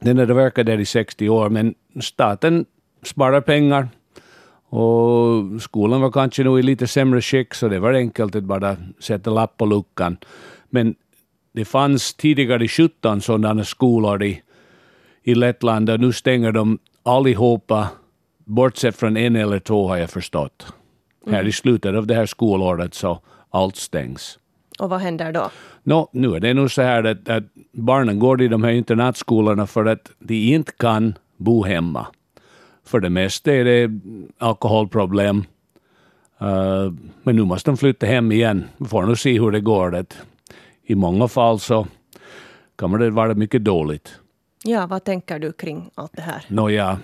Den 0.00 0.18
hade 0.18 0.34
verkat 0.34 0.66
där 0.66 0.80
i 0.80 0.84
60 0.84 1.28
år, 1.28 1.48
men 1.48 1.74
staten 2.00 2.66
sparar 3.02 3.40
pengar. 3.40 3.88
Och 4.70 5.62
skolan 5.62 6.00
var 6.00 6.10
kanske 6.10 6.44
nog 6.44 6.58
i 6.58 6.62
lite 6.62 6.86
sämre 6.86 7.20
skick, 7.20 7.54
så 7.54 7.68
det 7.68 7.78
var 7.78 7.92
enkelt 7.92 8.36
att 8.36 8.44
bara 8.44 8.76
sätta 9.00 9.30
lapp 9.30 9.56
på 9.56 9.66
luckan. 9.66 10.16
Men 10.70 10.94
det 11.52 11.64
fanns 11.64 12.14
tidigare 12.14 12.68
17 12.68 13.20
sådana 13.20 13.64
skolor 13.64 14.22
i, 14.22 14.42
i 15.22 15.34
Lettland 15.34 15.90
och 15.90 16.00
nu 16.00 16.12
stänger 16.12 16.52
de 16.52 16.78
allihopa, 17.02 17.88
bortsett 18.44 18.96
från 18.96 19.16
en 19.16 19.36
eller 19.36 19.58
två 19.58 19.88
har 19.88 19.96
jag 19.96 20.10
förstått. 20.10 20.72
Här 21.30 21.46
i 21.46 21.52
slutet 21.52 21.94
av 21.94 22.06
det 22.06 22.14
här 22.14 22.26
skolåret 22.26 22.94
så 22.94 23.20
allt 23.50 23.76
stängs. 23.76 24.38
Och 24.78 24.90
vad 24.90 25.00
händer 25.00 25.32
då? 25.32 25.50
Nå, 25.82 26.08
nu 26.12 26.34
är 26.34 26.40
det 26.40 26.54
nog 26.54 26.70
så 26.70 26.82
här 26.82 27.04
att, 27.04 27.28
att 27.28 27.44
barnen 27.72 28.18
går 28.18 28.42
i 28.42 28.48
de 28.48 28.64
här 28.64 28.70
internatskolorna 28.70 29.66
för 29.66 29.84
att 29.86 30.10
de 30.18 30.54
inte 30.54 30.72
kan 30.72 31.14
bo 31.36 31.64
hemma. 31.64 32.06
För 32.88 33.00
det 33.00 33.10
mesta 33.10 33.52
är 33.52 33.64
det 33.64 34.00
alkoholproblem. 34.38 35.44
Uh, 36.42 36.92
men 37.22 37.36
nu 37.36 37.44
måste 37.44 37.70
de 37.70 37.76
flytta 37.76 38.06
hem 38.06 38.32
igen. 38.32 38.64
Vi 38.76 38.84
får 38.88 39.02
nog 39.02 39.18
se 39.18 39.40
hur 39.40 39.50
det 39.50 39.60
går. 39.60 39.94
Att 39.94 40.16
I 40.82 40.94
många 40.94 41.28
fall 41.28 41.60
så 41.60 41.86
kommer 42.76 42.98
det 42.98 43.10
vara 43.10 43.34
mycket 43.34 43.64
dåligt. 43.64 44.20
Ja, 44.64 44.86
vad 44.86 45.04
tänker 45.04 45.38
du 45.38 45.52
kring 45.52 45.90
allt 45.94 46.12
det 46.12 46.22
här? 46.22 46.44
Nåja, 46.48 46.98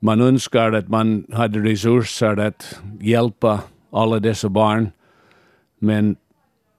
man 0.00 0.20
önskar 0.20 0.72
att 0.72 0.88
man 0.88 1.26
hade 1.32 1.58
resurser 1.58 2.36
att 2.36 2.80
hjälpa 3.00 3.60
alla 3.90 4.20
dessa 4.20 4.48
barn, 4.48 4.90
men 5.78 6.16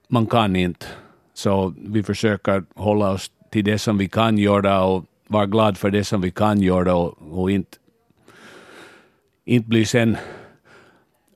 man 0.08 0.26
kan 0.26 0.56
inte. 0.56 0.86
Så 1.34 1.74
vi 1.76 2.02
försöker 2.02 2.64
hålla 2.74 3.10
oss 3.10 3.30
till 3.50 3.64
det 3.64 3.78
som 3.78 3.98
vi 3.98 4.08
kan 4.08 4.38
göra 4.38 4.84
och 4.84 5.04
vara 5.28 5.46
glad 5.46 5.78
för 5.78 5.90
det 5.90 6.04
som 6.04 6.20
vi 6.20 6.30
kan 6.30 6.60
göra 6.60 6.94
och, 6.94 7.14
och 7.30 7.50
inte, 7.50 7.78
inte 9.44 9.68
bli 9.68 9.84
sen 9.86 10.16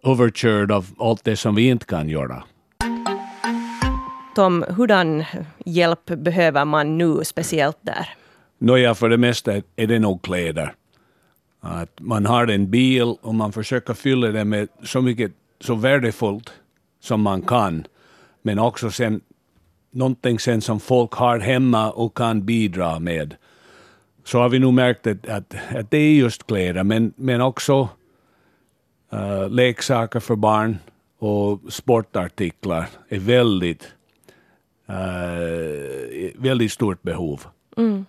överkörd 0.05 0.73
av 0.73 0.87
allt 0.99 1.25
det 1.25 1.37
som 1.37 1.55
vi 1.55 1.69
inte 1.69 1.87
kan 1.87 2.09
göra. 2.09 2.43
Tom, 4.35 4.65
hurdan 4.69 5.25
hjälp 5.65 6.05
behöver 6.07 6.65
man 6.65 6.99
nu 6.99 7.25
speciellt 7.25 7.79
där? 7.81 8.09
Nåja, 8.59 8.95
för 8.95 9.09
det 9.09 9.19
mesta 9.19 9.53
är 9.77 9.87
det 9.87 9.99
nog 9.99 10.23
kläder. 10.23 10.75
Att 11.61 12.00
man 12.00 12.27
har 12.27 12.47
en 12.47 12.71
bil 12.71 13.17
och 13.21 13.35
man 13.35 13.53
försöker 13.53 13.95
fylla 13.95 14.29
den 14.29 14.49
med 14.49 14.69
så 14.83 15.03
mycket 15.03 15.33
så 15.61 15.75
värdefullt 15.75 16.53
som 17.00 17.21
man 17.21 17.43
kan. 17.43 17.87
Men 18.43 18.59
också 18.59 18.91
sen 18.91 19.21
någonting 19.91 20.38
sen 20.38 20.61
som 20.61 20.81
folk 20.81 21.12
har 21.12 21.38
hemma 21.38 21.91
och 21.91 22.17
kan 22.17 22.47
bidra 22.47 22.99
med. 22.99 23.35
Så 24.25 24.38
har 24.38 24.49
vi 24.49 24.59
nog 24.59 24.75
märkt 24.75 25.07
att, 25.07 25.29
att, 25.29 25.55
att 25.77 25.91
det 25.91 25.99
är 25.99 26.12
just 26.12 26.47
kläder, 26.47 26.85
men, 26.85 27.12
men 27.17 27.41
också 27.41 27.88
uh, 29.12 29.49
leksaker 29.50 30.21
för 30.21 30.37
barn 30.37 30.79
och 31.19 31.61
sportartiklar 31.69 32.88
är 33.09 33.19
väldigt, 33.19 33.93
uh, 34.88 36.31
väldigt 36.35 36.73
stort 36.73 37.03
behov. 37.03 37.41
Mm. 37.77 38.07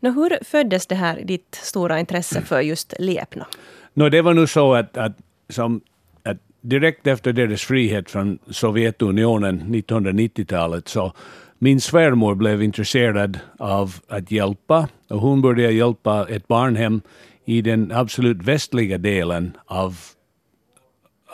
Nå, 0.00 0.10
hur 0.10 0.44
föddes 0.44 0.86
det 0.86 0.94
här, 0.94 1.20
ditt 1.24 1.54
stora 1.54 2.00
intresse 2.00 2.40
för 2.46 2.60
just 2.60 2.94
Lepna? 2.98 3.46
No, 3.94 4.08
det 4.08 4.22
var 4.22 4.34
nog 4.34 4.48
så 4.48 4.74
att, 4.74 4.96
att, 4.96 5.16
som, 5.48 5.80
att 6.22 6.38
direkt 6.60 7.06
efter 7.06 7.32
deras 7.32 7.62
frihet 7.62 8.10
från 8.10 8.38
Sovjetunionen 8.50 9.60
1990-talet 9.60 10.88
så 10.88 11.12
min 11.58 11.80
svärmor 11.80 12.34
blev 12.34 12.62
intresserad 12.62 13.38
av 13.58 13.94
att 14.08 14.30
hjälpa 14.30 14.88
och 15.08 15.20
hon 15.20 15.42
började 15.42 15.72
hjälpa 15.72 16.28
ett 16.28 16.48
barnhem 16.48 17.00
i 17.44 17.62
den 17.62 17.92
absolut 17.92 18.42
västliga 18.42 18.98
delen 18.98 19.56
av, 19.66 19.96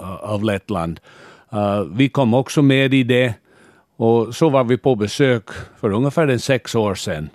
Eh, 0.01 0.15
av 0.15 0.45
Lettland. 0.45 1.01
Uh, 1.53 1.81
vi 1.81 2.09
kom 2.09 2.35
också 2.35 2.63
med 2.63 2.95
i 2.95 3.03
det 3.03 3.35
och 3.97 4.35
så 4.35 4.49
var 4.49 4.65
vi 4.65 4.77
på 4.77 4.95
besök 4.95 5.45
för 5.81 5.93
ungefär 5.93 6.29
en 6.29 6.41
sex 6.41 6.75
år 6.75 6.95
sedan 6.95 7.31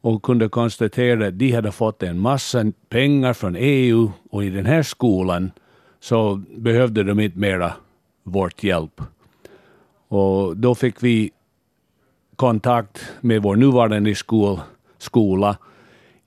och 0.00 0.22
kunde 0.22 0.48
konstatera 0.48 1.26
att 1.26 1.38
de 1.38 1.52
hade 1.52 1.72
fått 1.72 2.02
en 2.02 2.18
massa 2.18 2.64
pengar 2.88 3.32
från 3.32 3.56
EU 3.58 4.12
och 4.30 4.44
i 4.44 4.50
den 4.50 4.66
här 4.66 4.82
skolan 4.82 5.50
så 6.00 6.42
behövde 6.56 7.02
de 7.02 7.20
inte 7.20 7.38
mera 7.38 7.72
vårt 8.22 8.62
hjälp. 8.62 9.00
Och 10.08 10.56
då 10.56 10.74
fick 10.74 11.02
vi 11.02 11.30
kontakt 12.36 13.12
med 13.20 13.42
vår 13.42 13.56
nuvarande 13.56 14.14
skol, 14.14 14.60
skola 14.98 15.56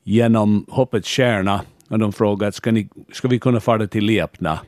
genom 0.04 0.66
Hoppets 0.70 1.10
Stjärna 1.10 1.62
och 1.90 2.00
de 2.00 2.14
frågade 2.14 2.52
ska, 2.52 2.72
ni, 2.72 2.90
ska 3.12 3.28
vi 3.28 3.40
kunna 3.40 3.60
fara 3.60 3.88
till 3.88 4.06
Liepna? 4.06 4.60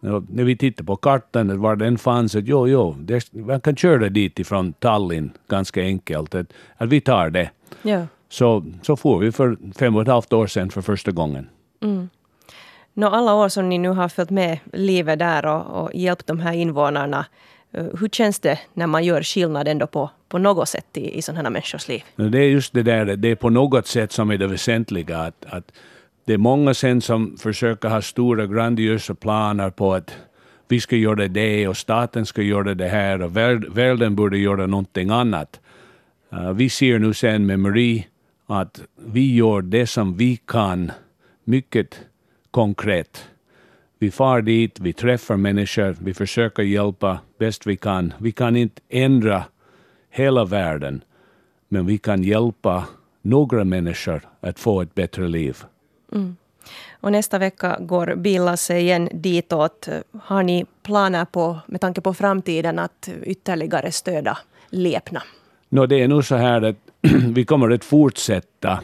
När 0.00 0.44
vi 0.44 0.56
tittade 0.56 0.86
på 0.86 0.96
kartan 0.96 1.60
var 1.60 1.76
den 1.76 1.98
fanns, 1.98 2.36
att 2.36 2.46
jo, 2.46 2.68
jo, 2.68 2.96
det, 2.98 3.32
man 3.32 3.60
kan 3.60 3.76
köra 3.76 4.08
dit 4.08 4.38
ifrån 4.38 4.72
Tallinn 4.72 5.30
ganska 5.48 5.82
enkelt, 5.82 6.34
att, 6.34 6.52
att 6.76 6.88
vi 6.88 7.00
tar 7.00 7.30
det. 7.30 7.50
Ja. 7.82 8.06
Så, 8.28 8.64
så 8.82 8.96
får 8.96 9.18
vi 9.18 9.32
för 9.32 9.56
fem 9.78 9.96
och 9.96 10.02
ett 10.02 10.08
halvt 10.08 10.32
år 10.32 10.46
sedan 10.46 10.70
för 10.70 10.82
första 10.82 11.10
gången. 11.10 11.48
Mm. 11.82 12.08
Nå, 12.94 13.08
alla 13.08 13.34
år 13.34 13.48
som 13.48 13.68
ni 13.68 13.78
nu 13.78 13.88
har 13.88 14.08
följt 14.08 14.30
med 14.30 14.58
livet 14.72 15.18
där 15.18 15.46
och, 15.46 15.82
och 15.82 15.94
hjälpt 15.94 16.26
de 16.26 16.40
här 16.40 16.52
invånarna, 16.52 17.26
eh, 17.72 17.86
hur 18.00 18.08
känns 18.08 18.40
det 18.40 18.58
när 18.74 18.86
man 18.86 19.04
gör 19.04 19.22
skillnad 19.22 19.68
ändå 19.68 19.86
på, 19.86 20.10
på 20.28 20.38
något 20.38 20.68
sätt 20.68 20.96
i, 20.96 21.18
i 21.18 21.22
sådana 21.22 21.42
här 21.42 21.50
människors 21.50 21.88
liv? 21.88 22.02
Det 22.16 22.38
är 22.38 22.48
just 22.48 22.72
det 22.72 22.82
där, 22.82 23.16
det 23.16 23.28
är 23.28 23.34
på 23.34 23.50
något 23.50 23.86
sätt 23.86 24.12
som 24.12 24.30
är 24.30 24.38
det 24.38 24.46
väsentliga. 24.46 25.18
Att, 25.18 25.44
att 25.48 25.72
det 26.28 26.34
är 26.34 26.38
många 26.38 26.74
sen 26.74 27.00
som 27.00 27.36
försöker 27.36 27.88
ha 27.88 28.02
stora 28.02 28.46
grandiösa 28.46 29.14
planer 29.14 29.70
på 29.70 29.94
att 29.94 30.16
vi 30.68 30.80
ska 30.80 30.96
göra 30.96 31.28
det 31.28 31.68
och 31.68 31.76
staten 31.76 32.26
ska 32.26 32.42
göra 32.42 32.74
det 32.74 32.88
här 32.88 33.22
och 33.22 33.36
världen 33.76 34.16
borde 34.16 34.38
göra 34.38 34.66
någonting 34.66 35.10
annat. 35.10 35.60
Eh, 36.32 36.52
vi 36.52 36.68
ser 36.68 36.98
nu 36.98 37.14
sen 37.14 37.46
med 37.46 37.60
Marie 37.60 38.04
att 38.46 38.82
vi 39.06 39.34
gör 39.34 39.62
det 39.62 39.86
som 39.86 40.16
vi 40.16 40.36
kan 40.36 40.92
mycket 41.44 42.00
konkret. 42.50 43.24
Vi 43.98 44.10
far 44.10 44.42
dit, 44.42 44.80
vi 44.80 44.92
träffar 44.92 45.36
människor, 45.36 45.96
vi 46.00 46.14
försöker 46.14 46.62
hjälpa 46.62 47.18
bäst 47.38 47.66
vi 47.66 47.76
kan. 47.76 48.12
Vi 48.18 48.32
kan 48.32 48.56
inte 48.56 48.82
ändra 48.88 49.44
hela 50.10 50.44
världen, 50.44 51.00
men 51.68 51.86
vi 51.86 51.98
kan 51.98 52.22
hjälpa 52.22 52.84
några 53.22 53.64
människor 53.64 54.20
att 54.40 54.58
få 54.58 54.80
ett 54.82 54.94
bättre 54.94 55.28
liv. 55.28 55.64
Mm. 56.12 56.36
Och 57.00 57.12
nästa 57.12 57.38
vecka 57.38 57.76
går 57.80 58.14
Billas 58.16 58.70
igen 58.70 59.08
ditåt. 59.12 59.88
Har 60.22 60.42
ni 60.42 60.66
planer 60.82 61.24
på, 61.24 61.58
med 61.66 61.80
tanke 61.80 62.00
på 62.00 62.14
framtiden, 62.14 62.78
att 62.78 63.08
ytterligare 63.22 63.92
stödja 63.92 64.38
Lepna? 64.70 65.22
No, 65.68 65.86
det 65.86 66.02
är 66.02 66.08
nog 66.08 66.24
så 66.24 66.36
här 66.36 66.62
att 66.62 66.76
vi 67.34 67.44
kommer 67.44 67.70
att 67.70 67.84
fortsätta. 67.84 68.80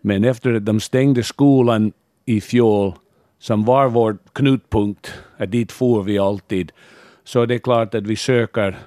Men 0.00 0.24
efter 0.24 0.54
att 0.54 0.64
de 0.64 0.80
stängde 0.80 1.22
skolan 1.22 1.92
i 2.24 2.40
fjol, 2.40 2.92
som 3.38 3.64
var 3.64 3.88
vår 3.88 4.18
knutpunkt, 4.32 5.14
att 5.36 5.50
dit 5.50 5.72
for 5.72 6.02
vi 6.02 6.18
alltid, 6.18 6.72
så 7.24 7.46
det 7.46 7.54
är 7.54 7.58
klart 7.58 7.94
att 7.94 8.06
vi 8.06 8.16
söker 8.16 8.78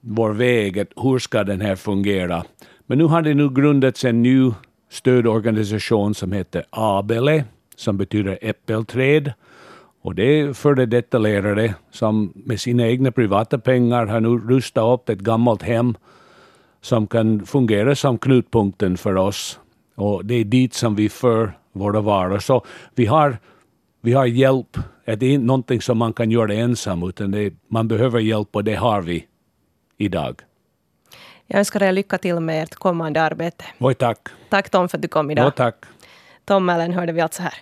vår 0.00 0.30
väg, 0.30 0.78
att 0.78 0.88
hur 0.96 1.18
ska 1.18 1.44
den 1.44 1.60
här 1.60 1.76
fungera? 1.76 2.44
Men 2.86 2.98
nu 2.98 3.04
har 3.04 3.22
det 3.22 3.34
nu 3.34 3.50
grundats 3.50 4.04
en 4.04 4.22
ny 4.22 4.50
stödorganisation 4.88 6.14
som 6.14 6.32
heter 6.32 6.64
Abele, 6.70 7.44
som 7.76 7.96
betyder 7.96 8.38
äppelträd. 8.42 9.32
Och 10.02 10.14
det 10.14 10.40
är 10.40 10.52
före 10.52 10.86
detta 10.86 11.18
lärare 11.18 11.74
som 11.90 12.32
med 12.34 12.60
sina 12.60 12.86
egna 12.86 13.12
privata 13.12 13.58
pengar 13.58 14.06
har 14.06 14.20
nu 14.20 14.28
rustat 14.28 15.00
upp 15.00 15.08
ett 15.08 15.18
gammalt 15.18 15.62
hem 15.62 15.94
som 16.80 17.06
kan 17.06 17.46
fungera 17.46 17.94
som 17.94 18.18
knutpunkten 18.18 18.96
för 18.96 19.16
oss. 19.16 19.58
Och 19.94 20.24
det 20.24 20.34
är 20.34 20.44
dit 20.44 20.74
som 20.74 20.94
vi 20.94 21.08
för 21.08 21.52
våra 21.72 22.00
varor. 22.00 22.38
Så 22.38 22.64
vi 22.94 23.06
har, 23.06 23.38
vi 24.00 24.12
har 24.12 24.26
hjälp. 24.26 24.76
Det 25.04 25.12
är 25.12 25.22
inte 25.22 25.46
någonting 25.46 25.80
som 25.80 25.98
man 25.98 26.12
kan 26.12 26.30
göra 26.30 26.54
ensam, 26.54 27.02
utan 27.02 27.30
det, 27.30 27.54
man 27.68 27.88
behöver 27.88 28.20
hjälp 28.20 28.56
och 28.56 28.64
det 28.64 28.74
har 28.74 29.02
vi 29.02 29.26
idag. 29.96 30.40
Jag 31.46 31.58
önskar 31.58 31.82
er 31.82 31.92
lycka 31.92 32.18
till 32.18 32.40
med 32.40 32.62
ert 32.62 32.74
kommande 32.74 33.22
arbete. 33.22 33.64
Oj, 33.78 33.94
tack. 33.94 34.18
Tack 34.48 34.70
Tom 34.70 34.88
för 34.88 34.98
att 34.98 35.02
du 35.02 35.08
kom 35.08 35.30
idag. 35.30 35.46
Ja, 35.46 35.50
tack. 35.50 35.76
Tom 36.44 36.68
Allen 36.68 36.92
hörde 36.92 37.12
vi 37.12 37.20
alltså 37.20 37.42
här. 37.42 37.54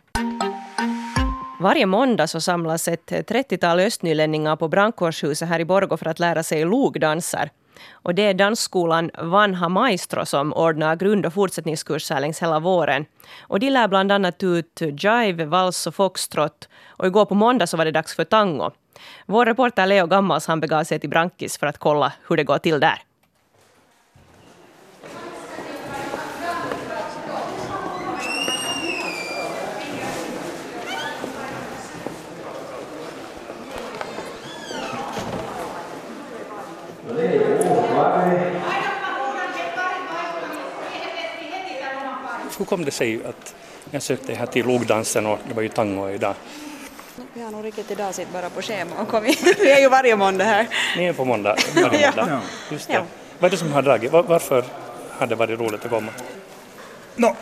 Varje 1.61 1.87
måndag 1.87 2.27
så 2.27 2.41
samlas 2.41 2.89
ett 2.89 3.11
30-tal 3.11 3.81
östnylänningar 3.81 4.57
på 4.57 4.69
brandkårshuset 4.69 5.49
här 5.49 5.61
i 5.61 5.65
Borgå 5.65 5.97
för 5.97 6.07
att 6.07 6.19
lära 6.19 6.43
sig 6.43 6.65
logdanser. 6.65 7.51
Och 7.93 8.15
det 8.15 8.23
är 8.23 8.35
dansskolan 8.35 9.11
Vanha 9.23 9.69
Maestro 9.69 10.27
som 10.27 10.53
ordnar 10.53 10.97
grund 10.97 11.27
och 11.27 11.35
fortsättningskurser 11.35 12.21
längs 12.21 12.43
hela 12.43 12.61
våren. 12.61 13.07
Och 13.41 13.61
de 13.61 13.71
lär 13.71 13.89
bland 13.89 14.13
annat 14.13 14.43
ut 14.43 14.81
jive, 14.81 15.45
vals 15.45 15.87
och 15.87 15.95
foxtrot. 15.95 16.69
Och 16.87 17.07
igår 17.07 17.25
på 17.25 17.35
måndag 17.35 17.67
så 17.67 17.77
var 17.77 17.85
det 17.85 17.91
dags 17.91 18.15
för 18.15 18.25
tango. 18.25 18.71
Vår 19.27 19.47
reporter 19.47 19.87
Leo 19.87 20.07
Gammals 20.07 20.47
han 20.47 20.61
begav 20.61 20.85
sig 20.85 20.99
till 20.99 21.11
Brankis 21.11 21.59
för 21.59 21.67
att 21.67 21.79
kolla 21.79 22.13
hur 22.29 22.37
det 22.37 22.45
går 22.45 22.59
till 22.59 22.81
där. 22.81 23.03
Hur 42.59 42.65
kom 42.65 42.85
det 42.85 42.91
sig 42.91 43.21
att 43.25 43.55
jag 43.91 44.03
sökte 44.03 44.35
här 44.35 44.47
till 44.47 44.67
logdansen 44.67 45.27
och 45.27 45.39
det 45.49 45.55
var 45.55 45.63
ju 45.63 45.69
tango 45.69 46.11
idag? 46.11 46.35
Vi 47.35 47.43
har 47.43 47.51
nog 47.51 47.65
riktigt 47.65 47.91
idag 47.91 48.15
sitt 48.15 48.33
bara 48.33 48.51
på 48.51 48.63
schema 48.63 48.97
och 49.03 49.09
kommit. 49.09 49.43
Vi 49.61 49.71
är 49.71 49.81
ju 49.81 49.89
varje 49.89 50.17
måndag 50.17 50.45
här. 50.45 50.69
Ni 50.97 51.05
är 51.05 51.13
på 51.13 51.25
måndag 51.25 51.57
varje 51.75 52.07
måndag? 52.07 52.27
Ja. 52.29 52.41
Just 52.71 52.89
det. 52.89 52.95
Ja. 52.95 53.05
Vad 53.39 53.49
är 53.49 53.51
det 53.51 53.57
som 53.57 53.73
har 53.73 53.83
dragit? 53.83 54.13
Varför 54.13 54.65
har 55.11 55.27
det 55.27 55.35
varit 55.35 55.61
roligt 55.61 55.85
att 55.85 55.91
komma? 55.91 56.13
No, 57.17 57.37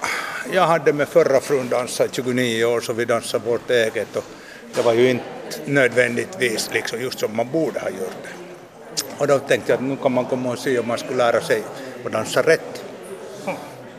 jag 0.53 0.67
hade 0.67 0.93
med 0.93 1.09
förra 1.09 1.41
frun 1.41 1.69
dansat 1.69 2.15
29 2.15 2.65
år 2.65 2.81
så 2.81 2.93
vi 2.93 3.05
dansade 3.05 3.45
vårt 3.45 3.71
eget 3.71 4.17
och 4.17 4.25
det 4.75 4.83
var 4.83 4.93
ju 4.93 5.11
inte 5.11 5.25
nödvändigtvis 5.65 6.71
liksom 6.73 7.01
just 7.01 7.21
som 7.21 7.37
man 7.37 7.51
borde 7.51 7.81
ha 7.81 7.89
gjort 7.89 8.23
det. 8.23 8.29
Och 9.19 9.27
då 9.27 9.39
tänkte 9.39 9.73
jag 9.73 9.77
att 9.77 9.85
nu 9.85 9.97
kan 9.97 10.13
man 10.13 10.25
komma 10.25 10.51
och 10.51 10.59
se 10.59 10.79
om 10.79 10.89
man 10.89 10.99
skulle 10.99 11.17
lära 11.17 11.41
sig 11.41 11.63
att 12.07 12.13
dansa 12.13 12.43
rätt. 12.43 12.85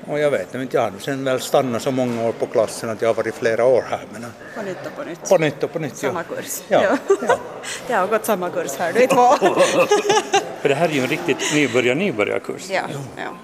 Och 0.07 0.19
jag 0.19 0.31
vet 0.31 0.55
inte, 0.55 0.77
jag 0.77 0.83
har 0.83 0.91
sen 0.99 1.23
väl 1.23 1.39
stannat 1.39 1.81
så 1.81 1.91
många 1.91 2.27
år 2.27 2.31
på 2.31 2.45
klassen 2.45 2.89
att 2.89 3.01
jag 3.01 3.09
har 3.09 3.13
varit 3.13 3.35
flera 3.35 3.65
år 3.65 3.83
här. 3.89 4.05
Men 4.11 4.25
på 4.55 4.61
nytt 4.61 4.77
och 4.85 4.95
på 4.95 5.03
nytt? 5.03 5.29
På 5.29 5.37
nytt 5.37 5.63
och 5.63 5.73
på 5.73 5.79
nytt, 5.79 5.97
Samma 5.97 6.23
ja. 6.29 6.35
kurs? 6.35 6.61
Ja. 6.67 6.83
ja. 6.83 7.37
jag 7.87 7.97
har 7.97 8.07
gått 8.07 8.25
samma 8.25 8.49
kurs 8.49 8.71
här, 8.79 8.93
du 8.93 9.03
är 9.03 9.07
två. 9.07 9.47
För 10.61 10.69
det 10.69 10.75
här 10.75 10.89
är 10.89 10.93
ju 10.93 11.01
en 11.01 11.07
riktigt 11.07 11.53
nybörjar-nybörjarkurs. 11.53 12.69
Ja. 12.69 12.81
ja. 13.17 13.35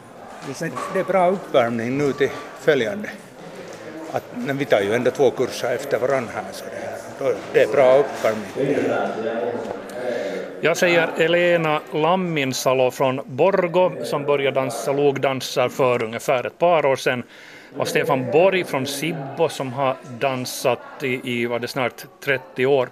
Det 0.94 1.00
är 1.00 1.04
bra 1.04 1.30
uppvärmning 1.30 1.98
nu 1.98 2.14
till 2.14 2.30
följande. 2.60 3.10
Att, 4.12 4.24
vi 4.34 4.66
tar 4.66 4.82
ju 4.82 4.94
ändå 4.94 5.12
två 5.12 5.32
kurser 5.32 5.76
efter 5.76 6.00
varandra 6.00 6.32
här 6.36 6.44
så 6.52 6.66
det, 6.66 7.26
här, 7.26 7.36
det 7.54 7.64
är 7.64 7.68
bra 7.68 7.98
uppvärmning. 7.98 8.76
Jag 10.62 10.78
säger 10.78 11.10
Elena 11.18 11.82
Lamminsalo 11.94 12.92
från 12.92 13.22
Borgo 13.26 13.92
som 14.04 14.24
började 14.24 14.60
dansa 14.60 14.92
logdansar 14.92 15.70
för 15.70 16.04
ungefär 16.04 16.46
ett 16.46 16.58
par 16.58 16.86
år 16.86 16.96
sedan 16.96 17.24
och 17.78 17.88
Stefan 17.88 18.32
Borg 18.32 18.64
från 18.64 18.86
Sibbo 18.86 19.50
som 19.50 19.74
har 19.74 19.96
dansat 20.20 20.80
i, 21.04 21.22
i 21.24 21.46
var 21.46 21.60
det 21.60 21.68
snart 21.68 22.06
30 22.24 22.66
år. 22.66 22.90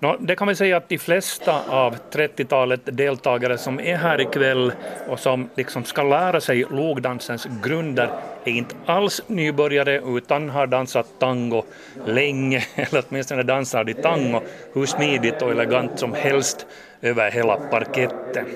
Nå, 0.00 0.16
det 0.20 0.36
kan 0.36 0.48
vi 0.48 0.54
säga 0.54 0.76
att 0.76 0.88
de 0.88 0.98
flesta 0.98 1.62
av 1.68 1.96
30-talet 2.10 2.80
deltagare 2.84 3.58
som 3.58 3.80
är 3.80 3.96
här 3.96 4.20
ikväll 4.20 4.72
och 5.08 5.20
som 5.20 5.48
liksom 5.54 5.84
ska 5.84 6.02
lära 6.02 6.40
sig 6.40 6.64
logdansens 6.70 7.48
grunder 7.64 8.10
är 8.44 8.52
inte 8.52 8.74
alls 8.86 9.22
nybörjare 9.26 10.00
utan 10.16 10.50
har 10.50 10.66
dansat 10.66 11.06
tango 11.18 11.64
länge, 12.06 12.64
eller 12.74 13.04
åtminstone 13.08 13.42
dansar 13.42 13.84
de 13.84 13.94
tango 13.94 14.40
hur 14.74 14.86
smidigt 14.86 15.42
och 15.42 15.50
elegant 15.50 15.98
som 15.98 16.12
helst 16.12 16.66
över 17.02 17.30
hela 17.30 17.56
parketten. 17.56 18.46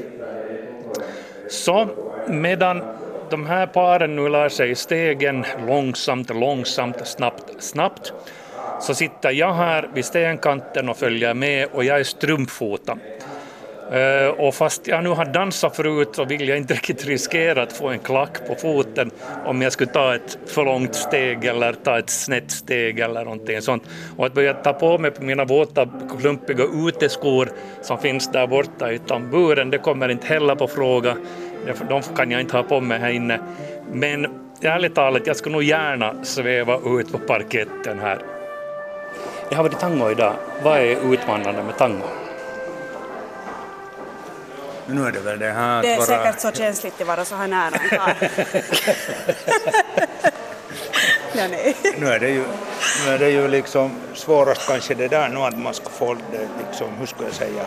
Så 1.49 1.89
medan 2.29 2.83
de 3.31 3.47
här 3.47 3.67
paren 3.67 4.17
nu 4.17 4.29
lär 4.29 4.49
sig 4.49 4.75
stegen 4.75 5.45
långsamt, 5.67 6.31
långsamt, 6.31 7.07
snabbt, 7.07 7.63
snabbt 7.63 8.13
så 8.83 8.95
sitter 8.95 9.31
jag 9.31 9.55
här 9.55 9.89
vid 9.95 10.05
stenkanten 10.05 10.89
och 10.89 10.97
följer 10.97 11.35
med 11.35 11.69
och 11.73 11.85
jag 11.85 12.01
är 12.01 12.05
strumpfota. 12.05 12.99
Eh, 13.93 14.29
och 14.29 14.55
fast 14.55 14.87
jag 14.87 15.05
nu 15.05 15.11
har 15.11 15.25
dansat 15.25 15.77
förut 15.77 16.09
så 16.13 16.25
vill 16.25 16.49
jag 16.49 16.59
inte 16.59 16.75
riktigt 16.89 17.07
riskera 17.07 17.63
att 17.63 17.73
få 17.73 17.89
en 17.89 17.99
klack 17.99 18.47
på 18.47 18.55
foten 18.55 19.11
om 19.45 19.63
jag 19.63 19.73
skulle 19.73 19.93
ta 19.93 20.15
ett 20.15 20.39
för 20.47 20.65
långt 20.65 20.95
steg 20.95 21.45
eller 21.45 21.73
ta 21.73 21.99
ett 21.99 22.11
snett 22.11 22.51
steg 22.51 22.99
eller 22.99 23.25
någonting 23.25 23.63
sånt. 23.63 23.83
Och 24.17 24.27
att 24.27 24.35
börja 24.35 24.55
ta 24.55 24.73
på 24.73 24.99
mig 24.99 25.13
mina 25.21 25.45
våta 25.45 25.89
klumpiga 26.21 26.65
uteskor 26.89 27.49
som 27.83 27.99
finns 27.99 28.29
där 28.33 28.47
borta 28.47 28.93
i 28.93 28.99
tamburen, 28.99 29.71
det 29.71 29.79
kommer 29.79 30.09
inte 30.09 30.27
heller 30.27 30.55
på 30.55 30.69
fråga. 30.69 31.17
De 31.89 32.03
kan 32.03 32.31
jag 32.31 32.41
inte 32.41 32.57
ha 32.57 32.63
på 32.63 32.81
mig 32.81 32.99
här 32.99 33.11
inne. 33.11 33.41
Men 33.93 34.27
ärligt 34.63 34.95
talat, 34.95 35.27
jag 35.27 35.37
skulle 35.37 35.53
nog 35.53 35.63
gärna 35.63 36.25
sväva 36.25 36.79
ut 37.01 37.13
på 37.13 37.19
parketten 37.19 37.99
här. 37.99 38.42
Jag 39.53 39.57
har 39.57 39.63
varit 39.63 39.81
tango 39.81 40.11
idag. 40.11 40.35
Vad 40.63 40.79
är 40.79 41.13
utmanande 41.13 41.63
med 41.63 41.79
tango? 41.79 42.07
Nu 44.87 45.07
är 45.07 45.13
det 45.13 45.21
väl 45.21 45.39
det 45.39 45.51
här 45.51 45.83
Det 45.83 45.93
är 45.93 45.97
vara... 45.97 46.07
säkert 46.07 46.41
så 46.41 46.51
känsligt 46.53 47.01
att 47.01 47.07
vara 47.07 47.25
så 47.25 47.35
här 47.35 47.49
nära 47.49 47.81
ja, 51.33 51.49
nej. 51.51 51.77
Nu 51.99 52.07
är 52.07 52.19
det 52.21 52.29
ju, 52.29 52.45
nu 53.07 53.13
är 53.13 53.19
det 53.19 53.31
ju 53.31 53.49
liksom 53.49 53.91
svårast 54.15 54.69
kanske 54.69 54.95
det 54.95 55.09
där 55.09 55.29
nu 55.29 55.41
att 55.41 55.59
man 55.59 55.75
ska 55.75 55.89
få 55.89 56.15
det 56.15 56.49
liksom, 56.67 56.89
hur 56.99 57.07
ska 57.07 57.25
jag 57.25 57.35
säga, 57.35 57.65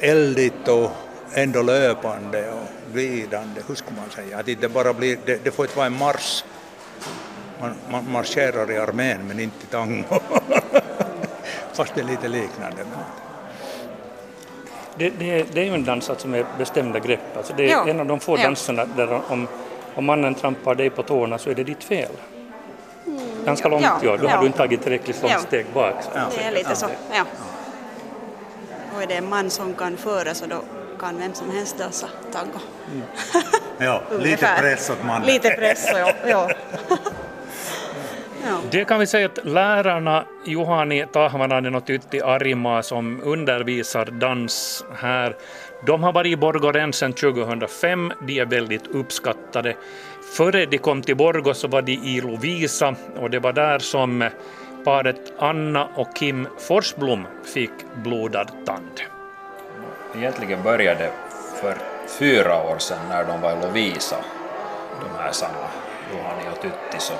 eldigt 0.00 0.68
och 0.68 0.90
ändå 1.34 1.62
löpande 1.62 2.50
och 2.50 2.92
glidande, 2.92 3.60
hur 3.68 3.74
ska 3.74 3.90
man 3.90 4.10
säga, 4.10 4.38
att 4.38 4.46
det 4.46 4.68
bara 4.68 4.92
blir, 4.92 5.18
det, 5.24 5.44
det 5.44 5.50
får 5.50 5.64
inte 5.64 5.76
vara 5.76 5.86
en 5.86 5.98
marsch. 5.98 6.44
Man, 7.60 7.74
man 7.90 8.10
marscherar 8.12 8.70
i 8.70 8.78
armén 8.78 9.20
men 9.28 9.40
inte 9.40 9.64
i 9.64 9.66
tango. 9.66 10.04
Fast 11.72 11.94
det 11.94 12.00
är 12.00 12.04
lite 12.04 12.28
liknande. 12.28 12.84
Det, 14.94 15.10
det, 15.10 15.42
det, 15.52 15.60
är 15.60 15.64
ju 15.64 15.74
en 15.74 15.84
dans 15.84 16.10
alltså 16.10 16.28
med 16.28 16.46
bestämda 16.58 16.98
grepp. 16.98 17.36
Alltså 17.36 17.52
det 17.56 17.64
är 17.64 17.68
ja. 17.68 17.88
en 17.88 18.00
av 18.00 18.06
de 18.06 18.20
få 18.20 18.38
ja. 18.38 18.42
danserna 18.42 18.84
där 18.84 19.20
om, 19.28 19.48
om 19.94 20.04
mannen 20.04 20.34
trampar 20.34 20.74
dig 20.74 20.90
på 20.90 21.02
tårna 21.02 21.38
så 21.38 21.50
är 21.50 21.54
det 21.54 21.64
ditt 21.64 21.84
fel. 21.84 22.12
Mm. 23.06 23.20
Ganska 23.44 23.68
långt, 23.68 23.84
ja. 23.84 23.98
ja. 24.02 24.16
Då 24.16 24.28
har 24.28 24.40
du 24.40 24.46
inte 24.46 24.58
tagit 24.58 24.82
tillräckligt 24.82 25.22
långt 25.22 25.40
steg 25.40 25.66
bak. 25.74 25.94
Så. 26.02 26.10
Det 26.36 26.42
är 26.42 26.52
lite 26.52 26.76
så, 26.76 26.86
ja. 27.12 27.24
Och 28.94 29.02
är 29.02 29.06
det 29.06 29.14
en 29.14 29.28
man 29.28 29.50
som 29.50 29.74
kan 29.74 29.96
föra 29.96 30.34
så 30.34 30.46
då 30.46 30.62
kan 31.00 31.18
vem 31.18 31.34
som 31.34 31.50
helst 31.50 31.78
dansa 31.78 32.08
tango. 32.32 32.58
Mm. 32.92 33.02
ja, 33.78 34.02
lite 34.18 34.56
press 34.60 34.90
åt 34.90 35.04
mannen. 35.04 35.26
Lite 35.26 35.50
press, 35.50 35.86
ja. 35.92 36.12
ja. 36.26 36.50
Det 38.72 38.84
kan 38.84 39.00
vi 39.00 39.06
säga 39.06 39.26
att 39.26 39.44
lärarna 39.44 40.24
Juhani 40.44 41.06
Tahvanainen 41.12 41.74
och 41.74 41.86
Tytti 41.86 42.20
Arima 42.20 42.82
som 42.82 43.20
undervisar 43.24 44.04
dans 44.04 44.84
här, 44.94 45.36
de 45.86 46.02
har 46.02 46.12
varit 46.12 46.32
i 46.32 46.36
Borgå 46.36 46.92
sedan 46.92 47.12
2005. 47.12 48.12
De 48.20 48.40
är 48.40 48.46
väldigt 48.46 48.86
uppskattade. 48.86 49.76
Före 50.36 50.66
de 50.66 50.78
kom 50.78 51.02
till 51.02 51.16
Borgå 51.16 51.54
så 51.54 51.68
var 51.68 51.82
de 51.82 51.92
i 51.92 52.20
Lovisa 52.20 52.94
och 53.16 53.30
det 53.30 53.38
var 53.38 53.52
där 53.52 53.78
som 53.78 54.28
paret 54.84 55.32
Anna 55.38 55.88
och 55.94 56.16
Kim 56.16 56.48
Forsblom 56.58 57.26
fick 57.54 57.72
blodad 57.94 58.48
tand. 58.66 59.00
Egentligen 60.16 60.62
började 60.62 61.10
för 61.60 61.74
fyra 62.18 62.62
år 62.62 62.78
sedan 62.78 63.08
när 63.08 63.24
de 63.24 63.40
var 63.40 63.52
i 63.52 63.60
Lovisa, 63.62 64.16
de 65.00 65.22
här 65.22 65.32
samma 65.32 65.68
Juhani 66.12 66.42
och 66.52 66.62
Tytti, 66.62 66.98
så 66.98 67.12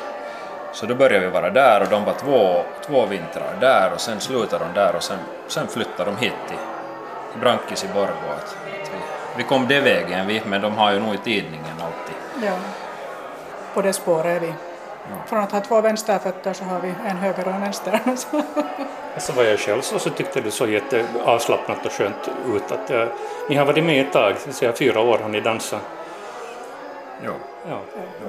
så 0.72 0.86
då 0.86 0.94
började 0.94 1.26
vi 1.26 1.32
vara 1.32 1.50
där 1.50 1.82
och 1.82 1.88
de 1.88 2.04
var 2.04 2.14
två, 2.14 2.62
två 2.86 3.06
vintrar 3.06 3.56
där 3.60 3.90
och 3.94 4.00
sen 4.00 4.20
slutade 4.20 4.64
de 4.64 4.80
där 4.80 4.96
och 4.96 5.02
sen, 5.02 5.18
sen 5.48 5.68
flyttade 5.68 6.10
de 6.10 6.16
hit 6.16 6.32
till, 6.48 6.56
Brankis 7.40 7.84
i 7.84 7.88
Borgå. 7.94 8.30
Att, 8.36 8.42
att 8.42 8.56
vi, 8.66 8.98
vi 9.36 9.44
kom 9.44 9.68
det 9.68 9.80
vägen 9.80 10.26
vi, 10.26 10.42
men 10.46 10.60
de 10.60 10.72
har 10.72 10.92
ju 10.92 10.98
nog 10.98 11.14
i 11.14 11.18
tidningen 11.18 11.74
alltid. 11.80 12.46
Ja, 12.48 12.56
på 13.74 13.82
det 13.82 13.92
spåret 13.92 14.26
är 14.26 14.40
vi. 14.40 14.54
Ja. 15.10 15.16
Från 15.26 15.40
att 15.40 15.52
ha 15.52 15.60
två 15.60 15.80
vänsterfötter 15.80 16.52
så 16.52 16.64
har 16.64 16.80
vi 16.80 16.94
en 17.06 17.16
höger 17.16 17.48
och 17.48 17.54
en 17.54 17.60
vänster. 17.60 18.00
alltså 19.14 19.32
vad 19.32 19.44
jag 19.44 19.58
själv 19.58 19.80
så, 19.80 19.98
så 19.98 20.10
tyckte 20.10 20.40
det 20.40 20.50
så 20.50 20.66
jätteavslappnat 20.66 21.86
och 21.86 21.92
skönt 21.92 22.30
ut 22.54 22.72
att 22.72 22.90
uh, 22.90 23.04
ni 23.48 23.56
har 23.56 23.64
varit 23.64 23.84
med 23.84 24.06
ett 24.06 24.12
tag, 24.12 24.36
säga 24.38 24.72
fyra 24.72 25.00
år 25.00 25.18
har 25.18 25.28
ni 25.28 25.40
dansat. 25.40 25.80
Ja. 27.24 27.32
ja. 27.68 27.80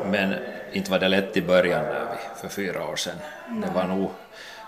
Men 0.05 0.35
inte 0.71 0.91
var 0.91 0.99
det 0.99 1.07
lätt 1.07 1.37
i 1.37 1.41
början 1.41 1.83
där 1.83 2.05
vi, 2.11 2.41
för 2.41 2.47
fyra 2.55 2.87
år 2.87 2.95
sedan. 2.95 3.15
Nej. 3.49 3.69
Det 3.69 3.75
var 3.75 3.83
nog 3.83 4.11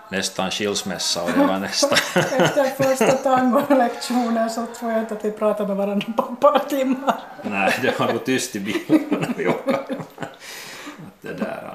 nästan 0.08 0.50
skilsmässa 0.50 1.22
och 1.22 1.30
det 1.30 1.46
var 1.46 1.58
nästan... 1.58 1.92
Efter 2.14 2.64
första 2.64 3.12
tangolektionen 3.12 4.50
så 4.50 4.66
tror 4.66 4.92
jag 4.92 5.00
inte 5.00 5.14
att 5.14 5.24
vi 5.24 5.30
pratade 5.30 5.68
med 5.68 5.76
varandra 5.76 6.12
på 6.16 6.22
ett 6.32 6.40
par 6.40 6.58
timmar. 6.58 7.20
Nej, 7.42 7.78
det 7.82 8.00
var 8.00 8.12
nog 8.12 8.24
tyst 8.24 8.56
i 8.56 8.60
bilen 8.60 9.06
när 9.10 9.34
vi 9.36 9.48
åkte. 9.48 9.96
Det 11.20 11.32
där... 11.32 11.74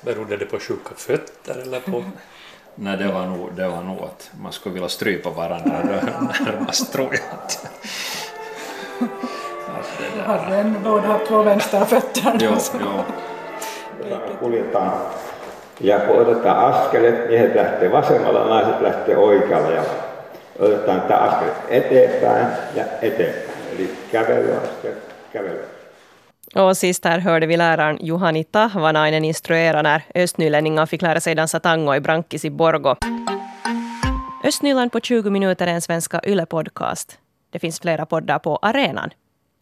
Berodde 0.00 0.36
det 0.36 0.44
på 0.44 0.58
sjuka 0.58 0.94
fötter 0.96 1.62
eller 1.62 1.80
på... 1.80 2.04
Nej, 2.74 2.96
det 2.96 3.12
var 3.12 3.26
nog, 3.26 3.52
det 3.56 3.68
var 3.68 3.82
nog 3.82 3.98
att 4.02 4.30
man 4.42 4.52
skulle 4.52 4.72
vilja 4.72 4.88
strypa 4.88 5.30
varandra 5.30 5.82
närmast 6.44 6.92
tror 6.92 7.14
jag. 7.14 7.22
Att, 7.32 7.66
att 9.66 10.14
det 10.14 10.22
Hade 10.22 10.56
en 10.56 10.82
båda 10.84 11.20
två 11.28 11.42
vänsterfötter. 11.42 12.38
Jo, 12.40 12.56
jo 12.80 13.04
kuljetaan 14.40 14.92
ja 15.80 16.00
kun 16.00 16.16
otetaan 16.16 16.74
askelet, 16.74 17.28
miehet 17.28 17.54
lähtee 17.54 17.92
vasemmalla, 17.92 18.44
naiset 18.44 18.80
lähtee 18.80 19.16
oikealla 19.16 19.70
ja 19.70 19.82
otetaan 20.58 21.00
tämä 21.00 21.20
askel 21.20 21.48
eteenpäin 21.68 22.46
ja 22.74 22.84
eteenpäin. 23.02 23.50
Eli 23.74 23.98
kävelyaskel, 24.12 24.92
kävely. 25.32 25.58
Och 26.54 26.76
sist 26.76 27.04
här 27.04 27.18
hörde 27.18 27.46
vi 27.46 27.56
läraren 27.56 27.98
Juhani 28.00 28.44
Tahvanainen 28.44 29.24
instruera 29.24 29.82
när 29.82 30.02
östnylänningar 30.14 30.86
fick 30.86 31.02
lära 31.02 31.20
sig 31.20 31.34
dansa 31.34 31.60
tango 31.60 31.94
i 31.94 32.00
Brankis 32.00 32.44
i 32.44 32.50
Borgo. 32.50 32.96
Östnyland 34.44 34.92
på 34.92 35.00
20 35.00 35.30
minuter 35.30 35.66
är 35.66 35.72
en 35.72 35.80
svenska 35.80 36.20
YLE-podcast. 36.20 37.18
Det 37.50 37.58
finns 37.58 37.80
flera 37.80 38.06
poddar 38.06 38.38
på 38.38 38.58
arenan. 38.62 39.10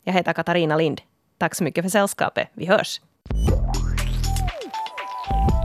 Jag 0.04 0.12
heter 0.12 0.32
Katarina 0.32 0.76
Lind. 0.76 1.00
Tack 1.38 1.54
så 1.54 1.64
mycket 1.64 1.84
för 1.84 1.90
sällskapet. 1.90 2.48
Vi 2.52 2.66
hörs. 2.66 3.00
you 5.34 5.57